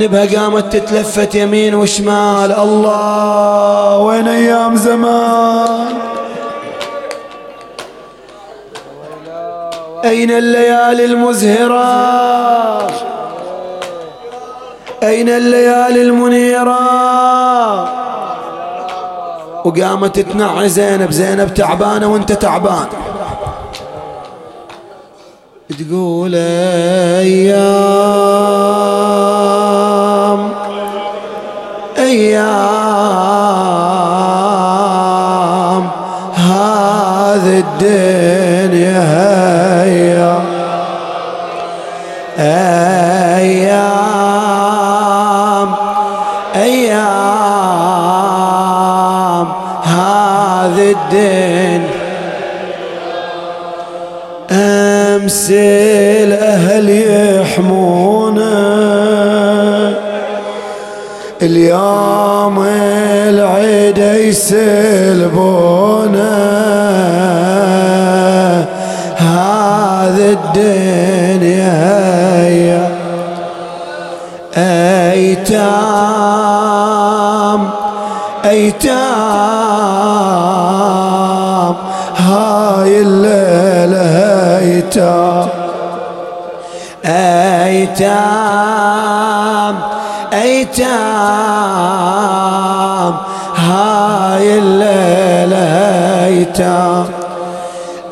بها 0.08 0.39
قامت 0.39 0.75
تتلفت 0.75 1.36
يمين 1.36 1.75
وشمال. 1.75 2.51
الله 2.51 3.97
وين 3.97 4.27
أيام 4.27 4.75
زمان؟ 4.75 5.93
أين 10.06 10.32
الليالي 10.32 11.06
المزهرة؟ 11.06 12.13
أين 15.03 15.29
الليالي 15.29 16.01
المنيرة؟ 16.01 18.03
وقامت 19.65 20.19
تنعي 20.19 20.69
زينب. 20.69 21.12
زينب 21.12 21.54
تعبانة 21.54 22.08
وانت 22.08 22.32
تعبان. 22.32 22.88
تقول 25.80 26.36
أيام 26.36 27.63
الدين 51.04 51.84
أمس 54.52 55.48
الأهل 55.52 56.89
يحمونه 57.39 58.44
اليوم 61.42 62.66
العيد 63.30 63.98
يسلبونه 63.98 64.63
هذا 69.18 70.38
الدنيا 70.38 71.74
أيتام 74.58 75.94
أيتام. 78.46 79.62
هاي 82.24 83.02
الليلة 83.02 84.60
أيتام. 84.60 85.48
أيتام 87.06 88.14
أيتام. 90.34 90.94
هاي 93.56 94.60
الليلة 94.60 95.66
أيتام. 96.26 97.06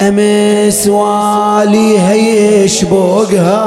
أمس 0.01 0.87
واليها 0.87 2.13
يشبقها. 2.13 3.61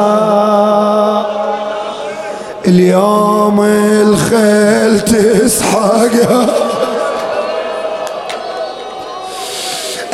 اليوم 2.67 3.61
الخيل 3.61 5.01
تسحقها. 5.01 6.64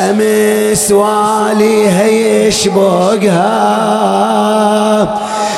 أمس 0.09 0.91
واليها 0.91 2.03
يشبقها 2.03 3.41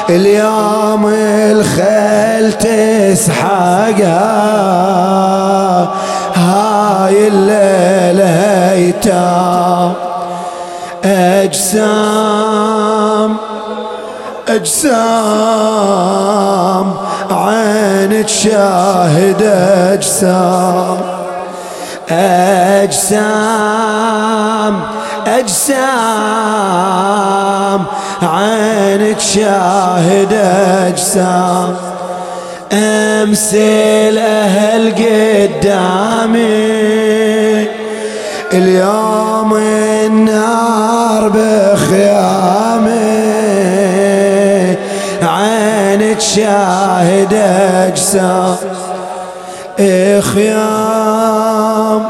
اليوم 0.09 1.07
الخيل 1.13 2.53
تسحقها. 2.53 4.23
هاي 6.35 7.27
الليلة 7.27 8.71
ايتام 8.71 9.93
أجسام 11.05 12.17
أجسام 14.47 16.13
عين 17.31 18.25
تشاهد 18.25 19.41
أجسام. 19.93 21.12
أجسام 22.83 23.93
أجسام 25.27 26.53
عينك 28.21 29.19
شاهد 29.19 30.33
أجسام. 30.87 31.75
أمس 32.73 33.49
الأهل 33.53 34.91
قدامي 34.95 36.43
اليوم 38.53 39.53
النار 40.05 41.29
بخيامي. 41.29 42.93
عينك 45.23 46.19
شاهد 46.19 47.33
أجسام. 47.87 48.55
إخيام 51.73 52.03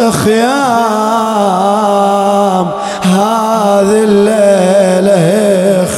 إخيام 0.00 1.40
هذه 3.02 4.04
الليلة 4.04 5.24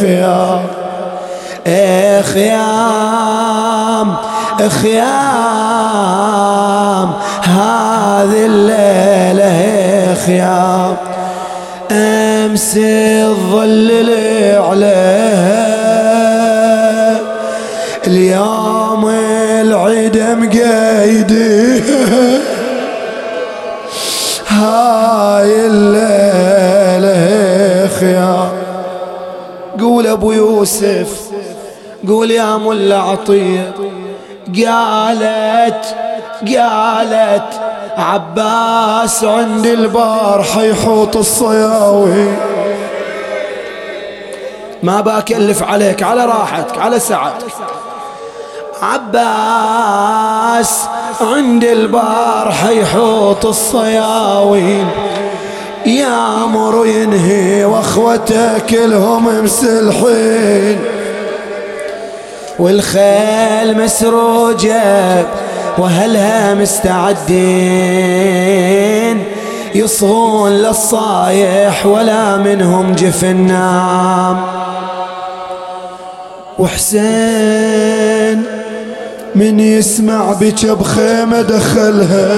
خيام. 0.00 0.62
خيام 2.34 4.08
خيام. 4.82 5.82
هذه 7.42 8.46
الليلة 8.46 9.58
خيام. 10.26 10.96
أمس 11.90 12.76
الظل 12.76 13.90
عليها 14.56 15.72
اليوم 18.06 19.08
العيد 19.60 20.16
مقيدي 20.16 21.82
هاي 24.62 25.66
الليلة 25.66 27.18
خيام 27.88 28.52
قول 29.80 30.06
أبو 30.06 30.32
يوسف 30.32 31.20
قول 32.08 32.30
يا 32.30 32.56
ملا 32.56 32.98
عطية. 32.98 33.72
قالت 34.46 35.96
قالت 36.48 37.60
عباس 37.96 39.24
عند 39.24 39.66
البار 39.66 40.42
حيحوط 40.42 41.16
الصياوي. 41.16 42.28
ما 44.82 45.00
بكلف 45.00 45.62
عليك 45.62 46.02
على 46.02 46.24
راحتك 46.24 46.78
على 46.78 46.98
سعتك 46.98 47.46
عباس 48.82 50.78
عند 51.20 51.64
البار 51.64 52.52
حيحوط 52.52 53.46
الصياوين. 53.46 54.86
يامر 55.86 56.86
ينهي 56.86 57.64
واخوته 57.64 58.58
كلهم 58.58 59.44
مسلحين 59.44 60.80
والخيل 62.58 63.78
مسروجة 63.84 65.26
وهلها 65.78 66.54
مستعدين. 66.54 68.12
يصغون 69.74 70.50
للصايح 70.50 71.86
ولا 71.86 72.36
منهم 72.36 72.92
جفن 72.92 73.36
نام 73.36 74.44
وحسين 76.58 78.44
من 79.34 79.60
يسمع 79.60 80.32
بك 80.32 80.66
بخيمة 80.66 81.40
دخلها. 81.42 82.36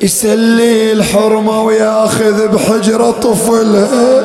يسلي 0.00 0.92
الحرمة 0.92 1.62
وياخذ 1.62 2.48
بحجرة 2.48 3.10
طفلها. 3.10 4.24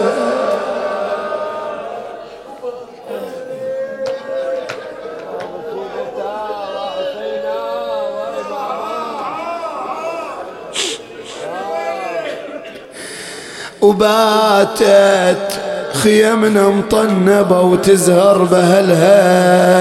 وباتت 13.82 15.65
خيمنا 15.96 16.70
مطنبة 16.70 17.62
وتزهر 17.62 18.38
بهالهد. 18.38 19.76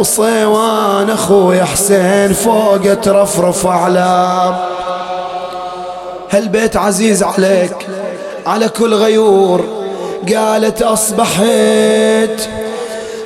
وصيوان 0.00 1.10
أخوي 1.10 1.64
حسين 1.64 2.32
فوق 2.32 2.94
ترفرف 3.02 3.66
اعلام 3.66 4.56
هالبيت 6.30 6.76
عزيز 6.76 7.22
عليك 7.22 7.76
على 8.46 8.68
كل 8.68 8.94
غيور 8.94 9.64
قالت 10.34 10.82
أصبحت. 10.82 12.48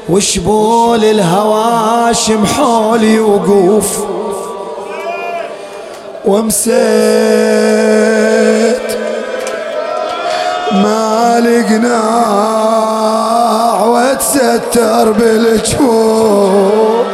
وشبول 0.08 1.04
الهواشم 1.04 2.46
حولي 2.46 3.20
وقوف. 3.20 3.98
ومسيت. 6.24 8.15
ما 10.82 11.40
لقنا 11.40 12.02
وتستر 13.84 15.12
بالجفوف. 15.12 17.06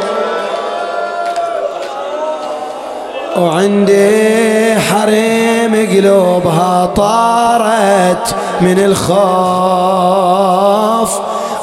وعندي 3.37 4.75
حريم 4.75 5.75
قلوبها 5.95 6.85
طارت 6.85 8.35
من 8.61 8.79
الخوف. 8.79 10.13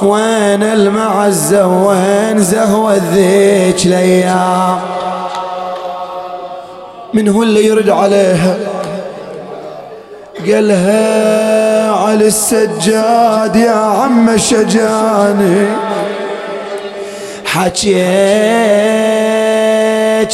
وين 0.02 0.62
المعزة 0.62 1.66
وين 1.66 2.38
زهوة 2.38 2.94
ذيك 3.14 3.86
الأيام 3.86 4.78
من 7.14 7.28
هو 7.28 7.42
اللي 7.42 7.66
يرد 7.66 7.90
عليها؟ 7.90 8.56
قالها 10.46 11.39
علي 12.10 12.26
السجاد 12.26 13.56
يا 13.56 13.70
عم 13.70 14.38
شجاني. 14.38 15.66
حكيت 17.44 17.90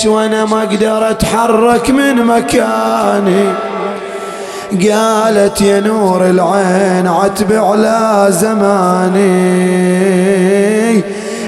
وأنا 0.06 0.44
ما 0.44 0.58
أقدر 0.58 1.10
أتحرك 1.10 1.90
من 1.90 2.24
مكاني. 2.24 3.52
قالت 4.72 5.60
يا 5.60 5.80
نور 5.80 6.26
العين 6.26 7.06
عتب 7.06 7.52
على 7.52 8.26
زماني. 8.30 9.26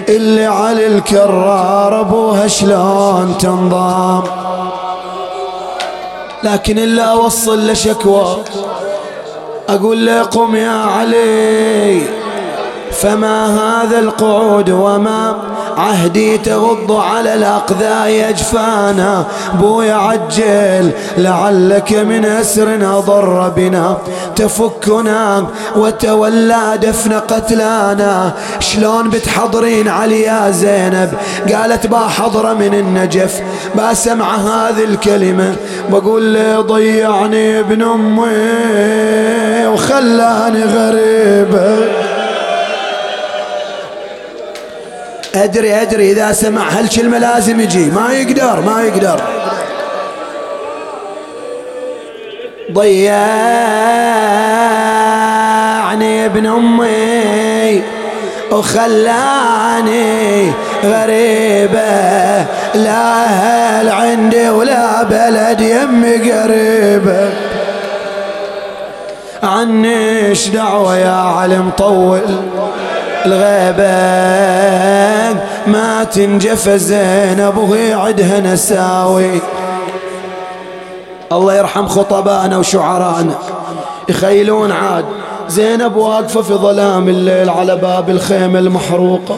اللي 0.09 0.47
على 0.47 0.87
الكرار 0.87 2.01
أبوها 2.01 2.47
شلون 2.47 3.39
تنضام. 3.39 4.23
لكن 6.45 6.79
إلا 6.79 7.03
أوصل 7.03 7.67
له 7.67 7.75
أقول 9.69 10.07
له 10.07 10.23
قم 10.23 10.57
يا 10.57 10.71
علي 10.71 12.03
فما 13.03 13.47
هذا 13.47 13.99
القعود 13.99 14.71
وما 14.71 15.35
عهدي 15.77 16.39
تغض 16.39 16.93
على 16.93 17.35
الأقذى 17.35 18.29
أجفانا. 18.29 19.25
بويا 19.61 19.95
عجل 19.95 20.91
لعلك 21.19 21.93
من 21.93 22.25
أسر 22.25 22.99
أضر 22.99 23.53
بنا. 23.57 23.97
تفكنا 24.37 25.47
وتولى 25.77 26.79
دفن 26.83 27.13
قتلانا. 27.13 28.33
شلون 28.61 29.11
بتحضرين 29.11 29.89
علي 29.89 30.23
يا 30.23 30.51
زينب؟ 30.51 31.11
قالت 31.53 31.87
با 31.87 31.99
حضر 31.99 32.55
من 32.55 32.75
النجف. 32.75 33.41
بسمع 33.77 34.35
هذه 34.35 34.85
الكلمة. 34.85 35.57
بقول 35.91 36.23
لي 36.23 36.57
ضيعني 36.57 37.61
ابن 37.61 37.83
أمي 37.83 39.67
وخلاني 39.67 40.65
غريبة. 40.65 42.08
أدري 45.45 45.83
أدري 45.83 46.13
إذا 46.13 46.33
سمع 46.33 46.69
هالكلمة 46.69 47.19
لازم 47.19 47.61
يجي؟ 47.61 47.91
ما 47.91 48.13
يقدر 48.13 48.61
ما 48.61 48.83
يقدر. 48.83 49.21
ضيعني 52.73 53.19
ابن 56.27 56.47
أمي 56.47 57.83
وخلاني 58.53 60.51
غريبة 60.85 62.47
لا 62.75 63.25
أهل 63.25 63.89
عندي 63.89 64.49
ولا 64.49 65.03
بلد 65.03 65.61
يمي 65.61 66.33
قريبة. 66.33 67.31
عني 69.43 70.29
إيش 70.29 70.49
دعوة 70.49 70.97
يا 70.97 71.11
علم 71.11 71.71
طول؟ 71.79 72.21
الغيبة 73.27 73.99
ما 75.67 76.05
تنجف 76.05 76.69
زينب 76.69 77.57
وهي 77.57 77.93
عدها 77.93 78.41
نساوي. 78.41 79.41
الله 81.33 81.55
يرحم 81.55 81.89
خطبائنا 81.89 82.59
وشعرانا. 82.59 83.35
يخيلون 84.09 84.73
عاد 84.73 85.05
زينب 85.49 85.97
واقفة 85.97 86.43
في 86.43 86.55
ظلام 86.55 87.09
الليل 87.09 87.51
على 87.51 87.77
باب 87.77 88.11
الخيمة 88.11 88.59
المحروقة. 88.59 89.37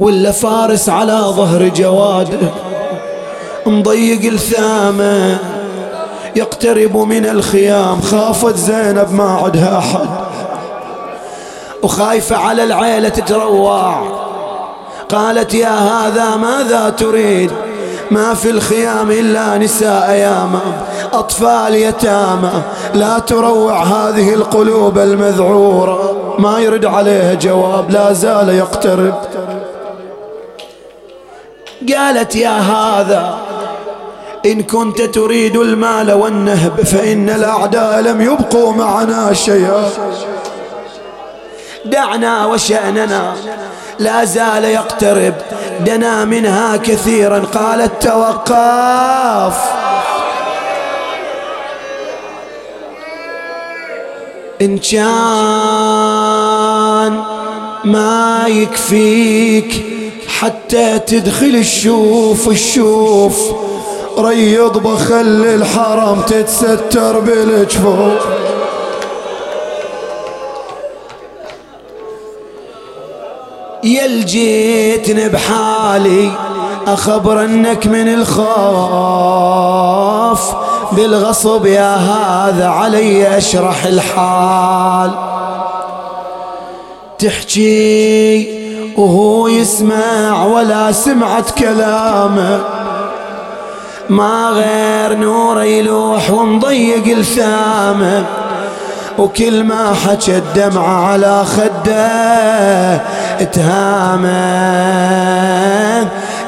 ولا 0.00 0.30
فارس 0.30 0.88
على 0.88 1.12
ظهر 1.12 1.68
جواده 1.68 2.48
مضيق 3.66 4.32
الثامة. 4.32 5.38
يقترب 6.36 6.96
من 6.96 7.26
الخيام. 7.26 8.00
خافت 8.00 8.56
زينب 8.56 9.12
ما 9.12 9.30
عدها 9.44 9.78
أحد. 9.78 10.21
وخايفة 11.82 12.36
على 12.36 12.64
العيلة 12.64 13.08
تتروع 13.08 14.02
قالت 15.08 15.54
يا 15.54 15.78
هذا 15.78 16.36
ماذا 16.36 16.90
تريد؟ 16.90 17.50
ما 18.10 18.34
في 18.34 18.50
الخيام 18.50 19.10
إلا 19.10 19.58
نساء 19.58 20.10
ياما 20.10 20.60
أطفال 21.12 21.74
يتامى. 21.74 22.62
لا 22.94 23.18
تروع 23.18 23.82
هذه 23.82 24.34
القلوب 24.34 24.98
المذعورة. 24.98 26.34
ما 26.38 26.58
يرد 26.58 26.84
عليها 26.84 27.34
جواب 27.34 27.90
لا 27.90 28.12
زال 28.12 28.48
يقترب. 28.48 29.14
قالت 31.94 32.36
يا 32.36 32.58
هذا 32.58 33.34
إن 34.46 34.62
كنت 34.62 35.02
تريد 35.02 35.56
المال 35.56 36.12
والنهب 36.12 36.80
فإن 36.80 37.30
الأعداء 37.30 38.00
لم 38.00 38.20
يبقوا 38.20 38.72
معنا 38.72 39.32
شيئا. 39.32 39.84
دعنا 41.84 42.46
وشأننا. 42.46 43.34
لا 43.98 44.24
زال 44.24 44.64
يقترب. 44.64 45.34
دنا 45.86 46.24
منها 46.24 46.76
كثيرا. 46.76 47.38
قالت 47.54 48.02
توقف 48.02 49.56
إن 54.62 54.78
كان 54.78 55.02
ما 57.84 58.44
يكفيك 58.46 59.84
حتى 60.38 60.98
تدخل 60.98 61.46
الشوف 61.46 62.48
الشوف. 62.48 63.52
ريض 64.18 64.78
بخل 64.78 65.44
الحرم 65.54 66.20
تتستر 66.20 67.18
بالجفوف. 67.20 68.41
يلجيتني 73.84 75.28
بحالي 75.28 76.30
أخبر 76.86 77.44
أنك 77.44 77.86
من 77.86 78.08
الخوف. 78.14 78.52
بالغصب 80.92 81.66
يا 81.66 81.94
هذا 81.94 82.68
علي 82.68 83.38
أشرح 83.38 83.84
الحال. 83.84 85.10
تحكي 87.18 88.62
وهو 88.96 89.48
يسمع 89.48 90.44
ولا 90.46 90.92
سمعت 90.92 91.50
كلامه. 91.50 92.60
ما 94.08 94.50
غير 94.50 95.18
نور 95.18 95.62
يلوح 95.62 96.30
ومضيق 96.30 97.18
لثامه 97.18 98.24
وكل 99.18 99.64
ما 99.64 99.94
حكى 99.94 100.36
الدمعة 100.36 101.06
على 101.06 101.44
خده 101.44 103.00
اتهامه. 103.40 104.32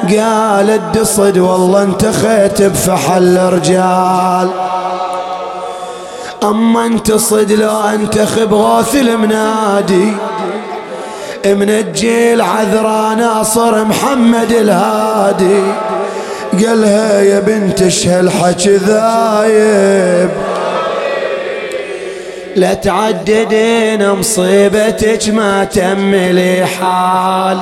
قال 0.09 0.69
الدصد 0.69 1.37
والله 1.37 1.83
انت 1.83 2.05
خيت 2.05 2.61
بفحل 2.61 3.37
رجال 3.37 4.49
أما 6.43 6.85
أنت 6.85 7.13
صد 7.13 7.51
لو 7.51 7.81
أنتخب 7.81 8.53
غوث 8.53 8.95
المنادي 8.95 10.13
من 11.45 11.69
الجيل 11.69 12.41
عذرا 12.41 13.15
ناصر 13.15 13.85
محمد 13.85 14.51
الهادي. 14.51 15.63
قالها 16.65 17.21
يا 17.21 17.39
بنت 17.39 17.81
إيش 17.81 18.07
هالحكي 18.07 18.75
ذايب. 18.75 20.29
لا 22.55 22.73
تعددين 22.73 24.11
مصيبتك 24.11 25.29
ما 25.29 25.63
تملي 25.63 26.65
حال. 26.65 27.57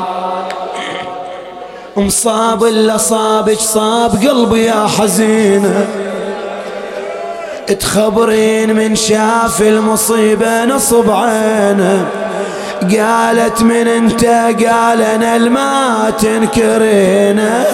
مصاب 1.98 2.64
إلا 2.64 2.98
صابك 2.98 3.60
صاب 3.60 4.12
قلبي 4.12 4.66
يا 4.66 4.88
حزينه 4.88 5.88
تخبرين 7.80 8.76
من 8.76 8.96
شاف 8.96 9.62
المصيبة 9.62 10.66
نصب 10.66 11.10
عينه 11.12 12.06
قالت 12.82 13.62
من 13.62 13.88
أنت؟ 13.88 14.26
قال 14.66 15.02
أنا 15.02 15.36
الما 15.36 16.10
تنكرينه 16.10 17.66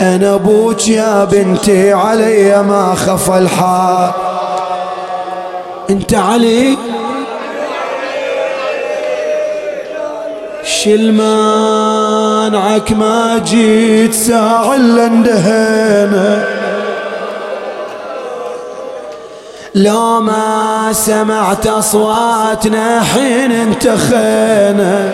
أنا 0.00 0.34
أبوك 0.34 0.88
يا 0.88 1.24
بنتي 1.24 1.92
علي 1.92 2.62
ما 2.62 2.94
خف 2.94 3.30
الحال. 3.30 4.10
انت 5.90 6.14
علي. 6.14 6.78
شل 10.64 11.12
مانعك 11.12 12.92
ما 12.92 13.38
جيت 13.38 14.14
ساعة 14.14 14.74
إلا 14.74 15.06
اندهينا. 15.06 16.44
لو 19.74 20.20
ما 20.20 20.88
سمعت 20.92 21.66
أصواتنا 21.66 23.02
حين 23.02 23.52
انتخينا. 23.52 25.10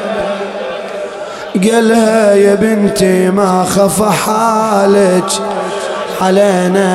قالها 1.73 2.35
يا 2.35 2.55
بنتي 2.55 3.31
ما 3.31 3.65
خف 3.65 4.03
حالك 4.03 5.31
علينا. 6.21 6.89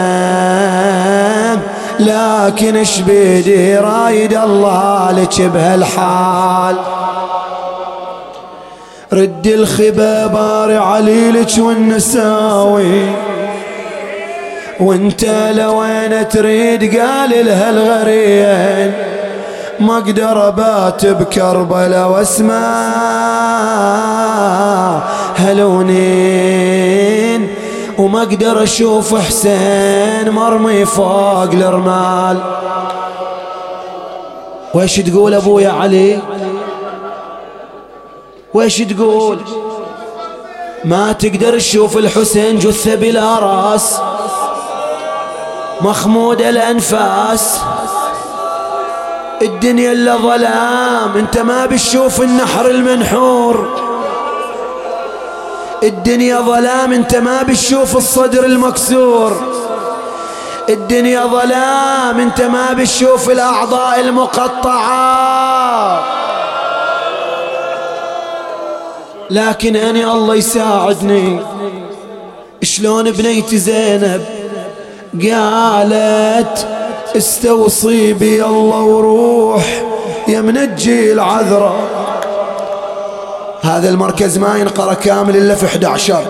لكن 2.00 2.76
اش 2.76 3.00
بيدي 3.00 3.78
رايد 3.78 4.34
الله 4.34 5.12
لك 5.12 5.41
بهالحال؟ 5.41 6.76
رد 9.14 9.48
الخبا 9.48 10.28
باري 10.28 10.78
عليلك 10.78 11.52
والنساوي. 11.58 13.06
وانت 14.80 15.26
لوين 15.56 16.30
تريد 16.30 17.00
قال 17.00 17.46
لها 17.46 17.70
الغريين 17.70 18.94
ما 19.80 19.98
أقدر 19.98 20.48
ابات 20.48 21.06
بكربلا 21.06 22.06
واسمع 22.06 22.94
هلونين. 25.36 26.84
وما 27.98 28.22
أقدر 28.22 28.64
أشوف 28.64 29.16
حسين 29.16 30.30
مرمي 30.30 30.86
فوق 30.86 31.44
الرمال 31.44 32.41
ويش 34.74 34.96
تقول 34.96 35.34
أبويا 35.34 35.70
علي؟ 35.72 36.20
ويش 38.54 38.78
تقول؟ 38.78 39.39
ما 40.86 41.12
تقدر 41.12 41.58
تشوف 41.60 41.98
الحسين 41.98 42.60
جثة 42.60 42.96
بلا 42.96 43.39
راس 43.39 44.00
مخمود 45.82 46.41
الأنفاس. 46.41 47.60
الدنيا 49.41 49.91
إلا 49.91 50.18
ظلام 50.18 51.18
أنت 51.18 51.38
ما 51.38 51.66
بتشوف 51.66 52.22
النحر 52.22 52.66
المنحور. 52.66 53.84
الدنيا 55.84 56.42
ظلام 56.42 56.94
انت 56.94 57.16
ما 57.16 57.44
بتشوف 57.44 57.98
الصدر 57.98 58.46
المكسور. 58.46 59.42
الدنيا 60.70 61.26
ظلام 61.26 62.20
انت 62.20 62.42
ما 62.42 62.74
بتشوف 62.74 63.30
الأعضاء 63.30 64.00
المقطعة. 64.00 66.04
لكن 69.30 69.76
أنا 69.76 70.14
الله 70.14 70.36
يساعدني. 70.36 71.40
شلون 72.64 73.12
بنيتي 73.12 73.58
زينب؟ 73.58 74.26
قالت 75.22 76.68
استوصي 77.18 78.14
بي 78.14 78.46
الله 78.46 78.82
وروح 78.82 79.84
يا 80.28 80.42
منجي 80.42 81.14
العذراء 81.14 82.03
هذا 83.64 83.89
المركز 83.89 84.38
ما 84.38 84.57
ينقرا 84.57 84.93
كامل 84.93 85.38
إلا 85.38 85.55
في 85.55 85.66
11 85.66 86.26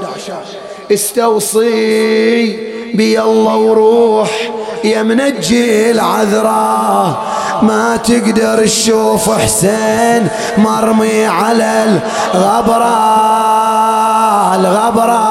استوصي 0.92 2.58
بي 2.94 3.22
الله 3.22 3.56
وروح 3.56 4.52
يا 4.84 5.04
منجي 5.04 5.92
العذراء. 5.92 7.34
ما 7.62 7.98
تقدر 7.98 8.66
تشوف 8.66 9.30
حسين 9.40 10.28
مرمي 10.58 11.26
على 11.26 12.00
الغبرة 12.34 12.96
الغبرة. 14.56 15.23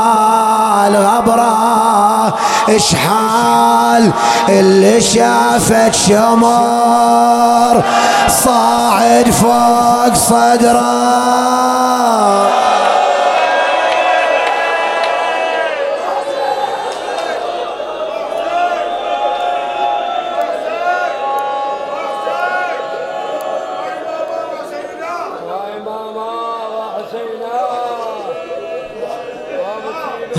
إشحال 2.68 4.10
اللي 4.48 5.00
شافت 5.00 5.94
شمر 5.94 7.84
صاعد 8.28 9.30
فوق 9.30 10.14
صدره. 10.14 11.42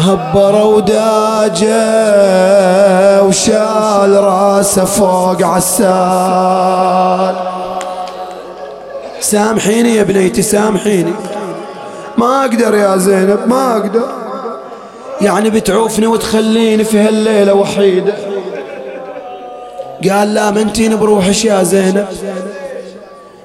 هبر 0.03 0.65
وداجة 0.65 1.73
وشال 3.23 4.23
راسه 4.23 4.85
فوق 4.85 5.43
عسال. 5.43 7.35
سامحيني 9.19 9.95
يا 9.95 10.03
بنيتي 10.03 10.41
سامحيني. 10.41 11.13
ما 12.17 12.41
أقدر 12.41 12.75
يا 12.75 12.97
زينب 12.97 13.39
ما 13.47 13.77
أقدر. 13.77 14.07
يعني 15.21 15.49
بتعوفني 15.49 16.07
وتخليني 16.07 16.83
في 16.83 16.99
هالليلة 16.99 17.53
وحيدة. 17.53 18.13
قال 20.09 20.33
لا 20.33 20.51
منتين 20.51 20.95
بروحش 20.95 21.45
يا 21.45 21.63
زينب. 21.63 22.07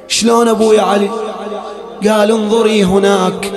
شلون 0.08 0.48
أبوي 0.48 0.80
علي؟ 0.80 1.10
قال 2.08 2.30
انظري 2.30 2.84
هناك. 2.84 3.52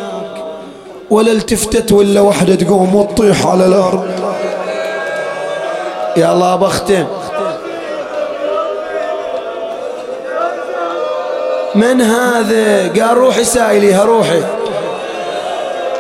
ولا 1.12 1.32
التفتت 1.32 1.92
ولا 1.92 2.22
وحدة 2.22 2.56
تقوم 2.56 2.96
وتطيح 2.96 3.48
على 3.48 3.66
الأرض. 3.66 4.06
يا 6.18 6.32
الله 6.34 6.56
بختم 6.56 7.06
من 11.76 12.02
هذا؟ 12.02 12.88
قال 12.88 13.18
روحي 13.18 13.44
سايليها 13.44 14.04
روحي. 14.04 14.42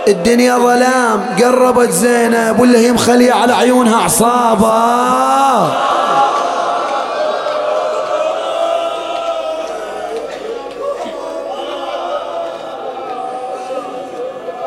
الدنيا 0.08 0.58
ظلام 0.58 1.26
قربت 1.40 1.90
زينب 1.90 2.60
ولا 2.60 2.80
هي 2.80 2.92
مخلية 2.92 3.34
على 3.34 3.54
عيونها 3.54 3.98
عصابة. 3.98 5.91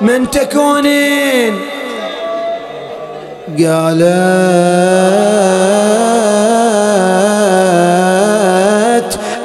من 0.04 0.30
تكونين. 0.30 1.54
قالت 3.58 4.04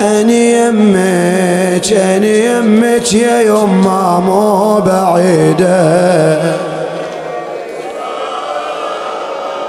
أني 0.02 0.54
يمك 0.54 1.94
أني 1.94 2.46
يمك 2.46 3.14
يا 3.14 3.42
يما 3.42 4.20
مو 4.20 4.80
بعيدة. 4.82 6.40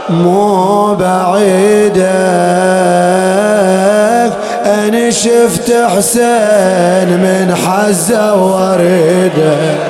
مو 0.09 0.95
بعيدة. 0.95 2.21
أنا 4.67 5.11
شفت 5.11 5.73
حسين 5.97 7.09
من 7.09 7.55
حزة 7.55 8.35
وريده 8.35 9.90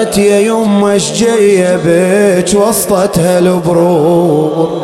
قالت 0.00 0.18
يا 0.18 0.38
يمه 0.38 0.96
اش 0.96 1.12
جاية 1.12 1.76
بك 1.84 2.54
وسطت 2.54 3.18
هالبرور 3.18 4.80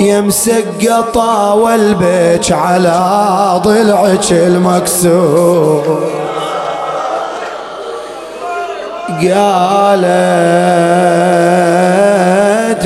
يا 0.00 0.20
مسقطة 0.20 1.54
والبيت 1.54 2.52
على 2.52 3.60
ضلعك 3.64 4.32
المكسور. 4.32 6.00
قالت 9.10 10.10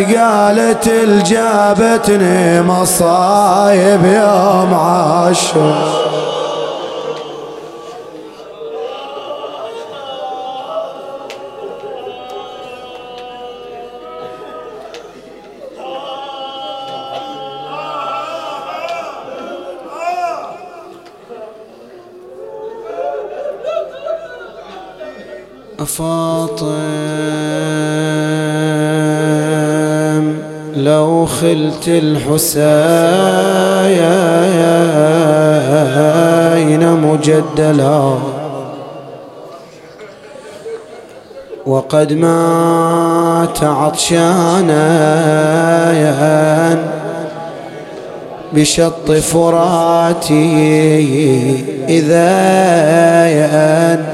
قالت 0.01 0.86
قالت 0.86 0.86
الجابتني 0.86 2.62
مصايب 2.62 4.05
يوم 4.05 4.74
عاشور. 4.74 6.05
أفاطم 25.80 27.14
خلت 31.45 31.88
الحسين 31.88 32.42
مجدلا. 36.92 38.14
وقد 41.66 42.12
مات 42.12 43.64
عطشانا 43.64 44.84
بشط 48.53 49.11
فراتي 49.11 50.45
إذا 51.88 52.34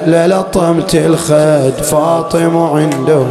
للطمت 0.07 0.95
الخد 0.95 1.83
فاطم 1.83 2.57
عنده. 2.57 3.27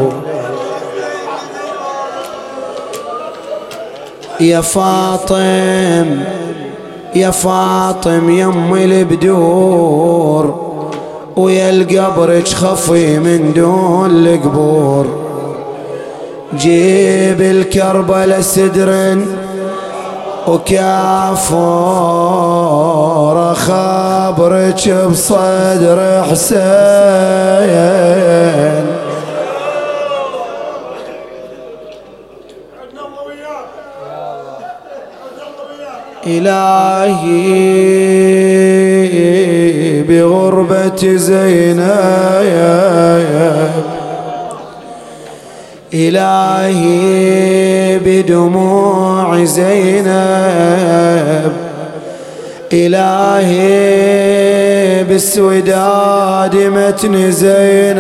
يا 4.40 4.62
فاطم 4.62 6.20
يا 7.16 7.32
فاطم 7.32 8.30
يم 8.30 8.76
البدور 8.76 10.70
ويا 11.36 11.70
القبر 11.70 12.42
خفي 12.42 13.20
من 13.20 13.54
دون 13.54 14.28
القبور. 14.28 15.06
جيب 16.54 17.42
الكربلة 17.42 18.42
سدر 18.42 19.18
وكافور 20.48 21.54
خبرك 23.54 24.90
بصدر 25.12 26.24
حسين. 26.32 26.60
إلهي 36.28 37.40
بغربة 40.04 41.16
زينب. 41.16 41.90
إلهي 45.94 47.00
بدموع 48.00 49.44
زينب. 49.44 50.10
إلهي 52.74 53.70
بالسوداد 55.04 56.56
متن 56.56 57.32
زينب. 57.32 58.00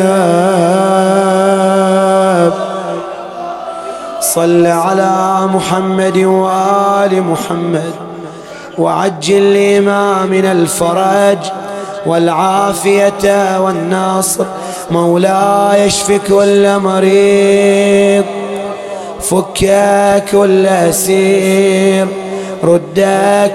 صل 4.22 4.65
على 4.65 5.39
محمد 5.53 6.17
وآل 6.17 7.24
محمد. 7.24 8.09
وعجل 8.80 9.53
لإمامنا 9.53 10.51
الفرج 10.51 11.38
والعافية 12.05 13.59
والناصر 13.59 14.45
مولاي 14.91 15.86
اشف 15.86 16.11
كل 16.27 16.80
مريض 16.80 18.25
فك 19.21 20.23
كل 20.32 20.65
أسير 20.65 22.07
رد 22.63 23.05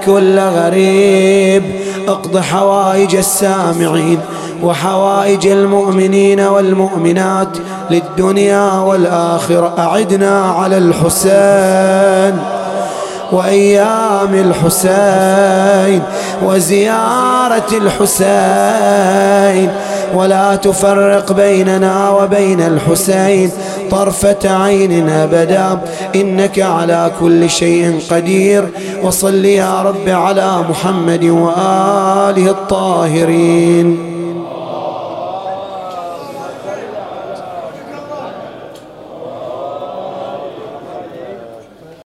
كل 0.05 0.39
غريب 0.39 1.63
اقض 2.07 2.37
حوائج 2.37 3.15
السامعين 3.15 4.19
وحوائج 4.63 5.47
المؤمنين 5.47 6.39
والمؤمنات 6.39 7.57
للدنيا 7.89 8.71
والآخرة 8.71 9.73
أعدنا 9.79 10.41
على 10.41 10.77
الحسين. 10.77 12.39
وأيام 13.31 14.33
الحسين 14.33 16.03
وزيارة 16.43 17.77
الحسين 17.77 19.71
ولا 20.15 20.55
تفرق 20.55 21.31
بيننا 21.31 22.09
وبين 22.09 22.61
الحسين 22.61 23.51
طرفة 23.91 24.63
عين 24.63 25.09
أبدا 25.09 25.79
إنك 26.15 26.59
على 26.59 27.11
كل 27.19 27.49
شيء 27.49 27.99
قدير 28.11 28.67
وصل 29.03 29.45
يا 29.45 29.81
رب 29.81 30.09
على 30.09 30.57
محمد 30.69 31.23
وآله 31.23 32.49
الطاهرين 32.49 34.14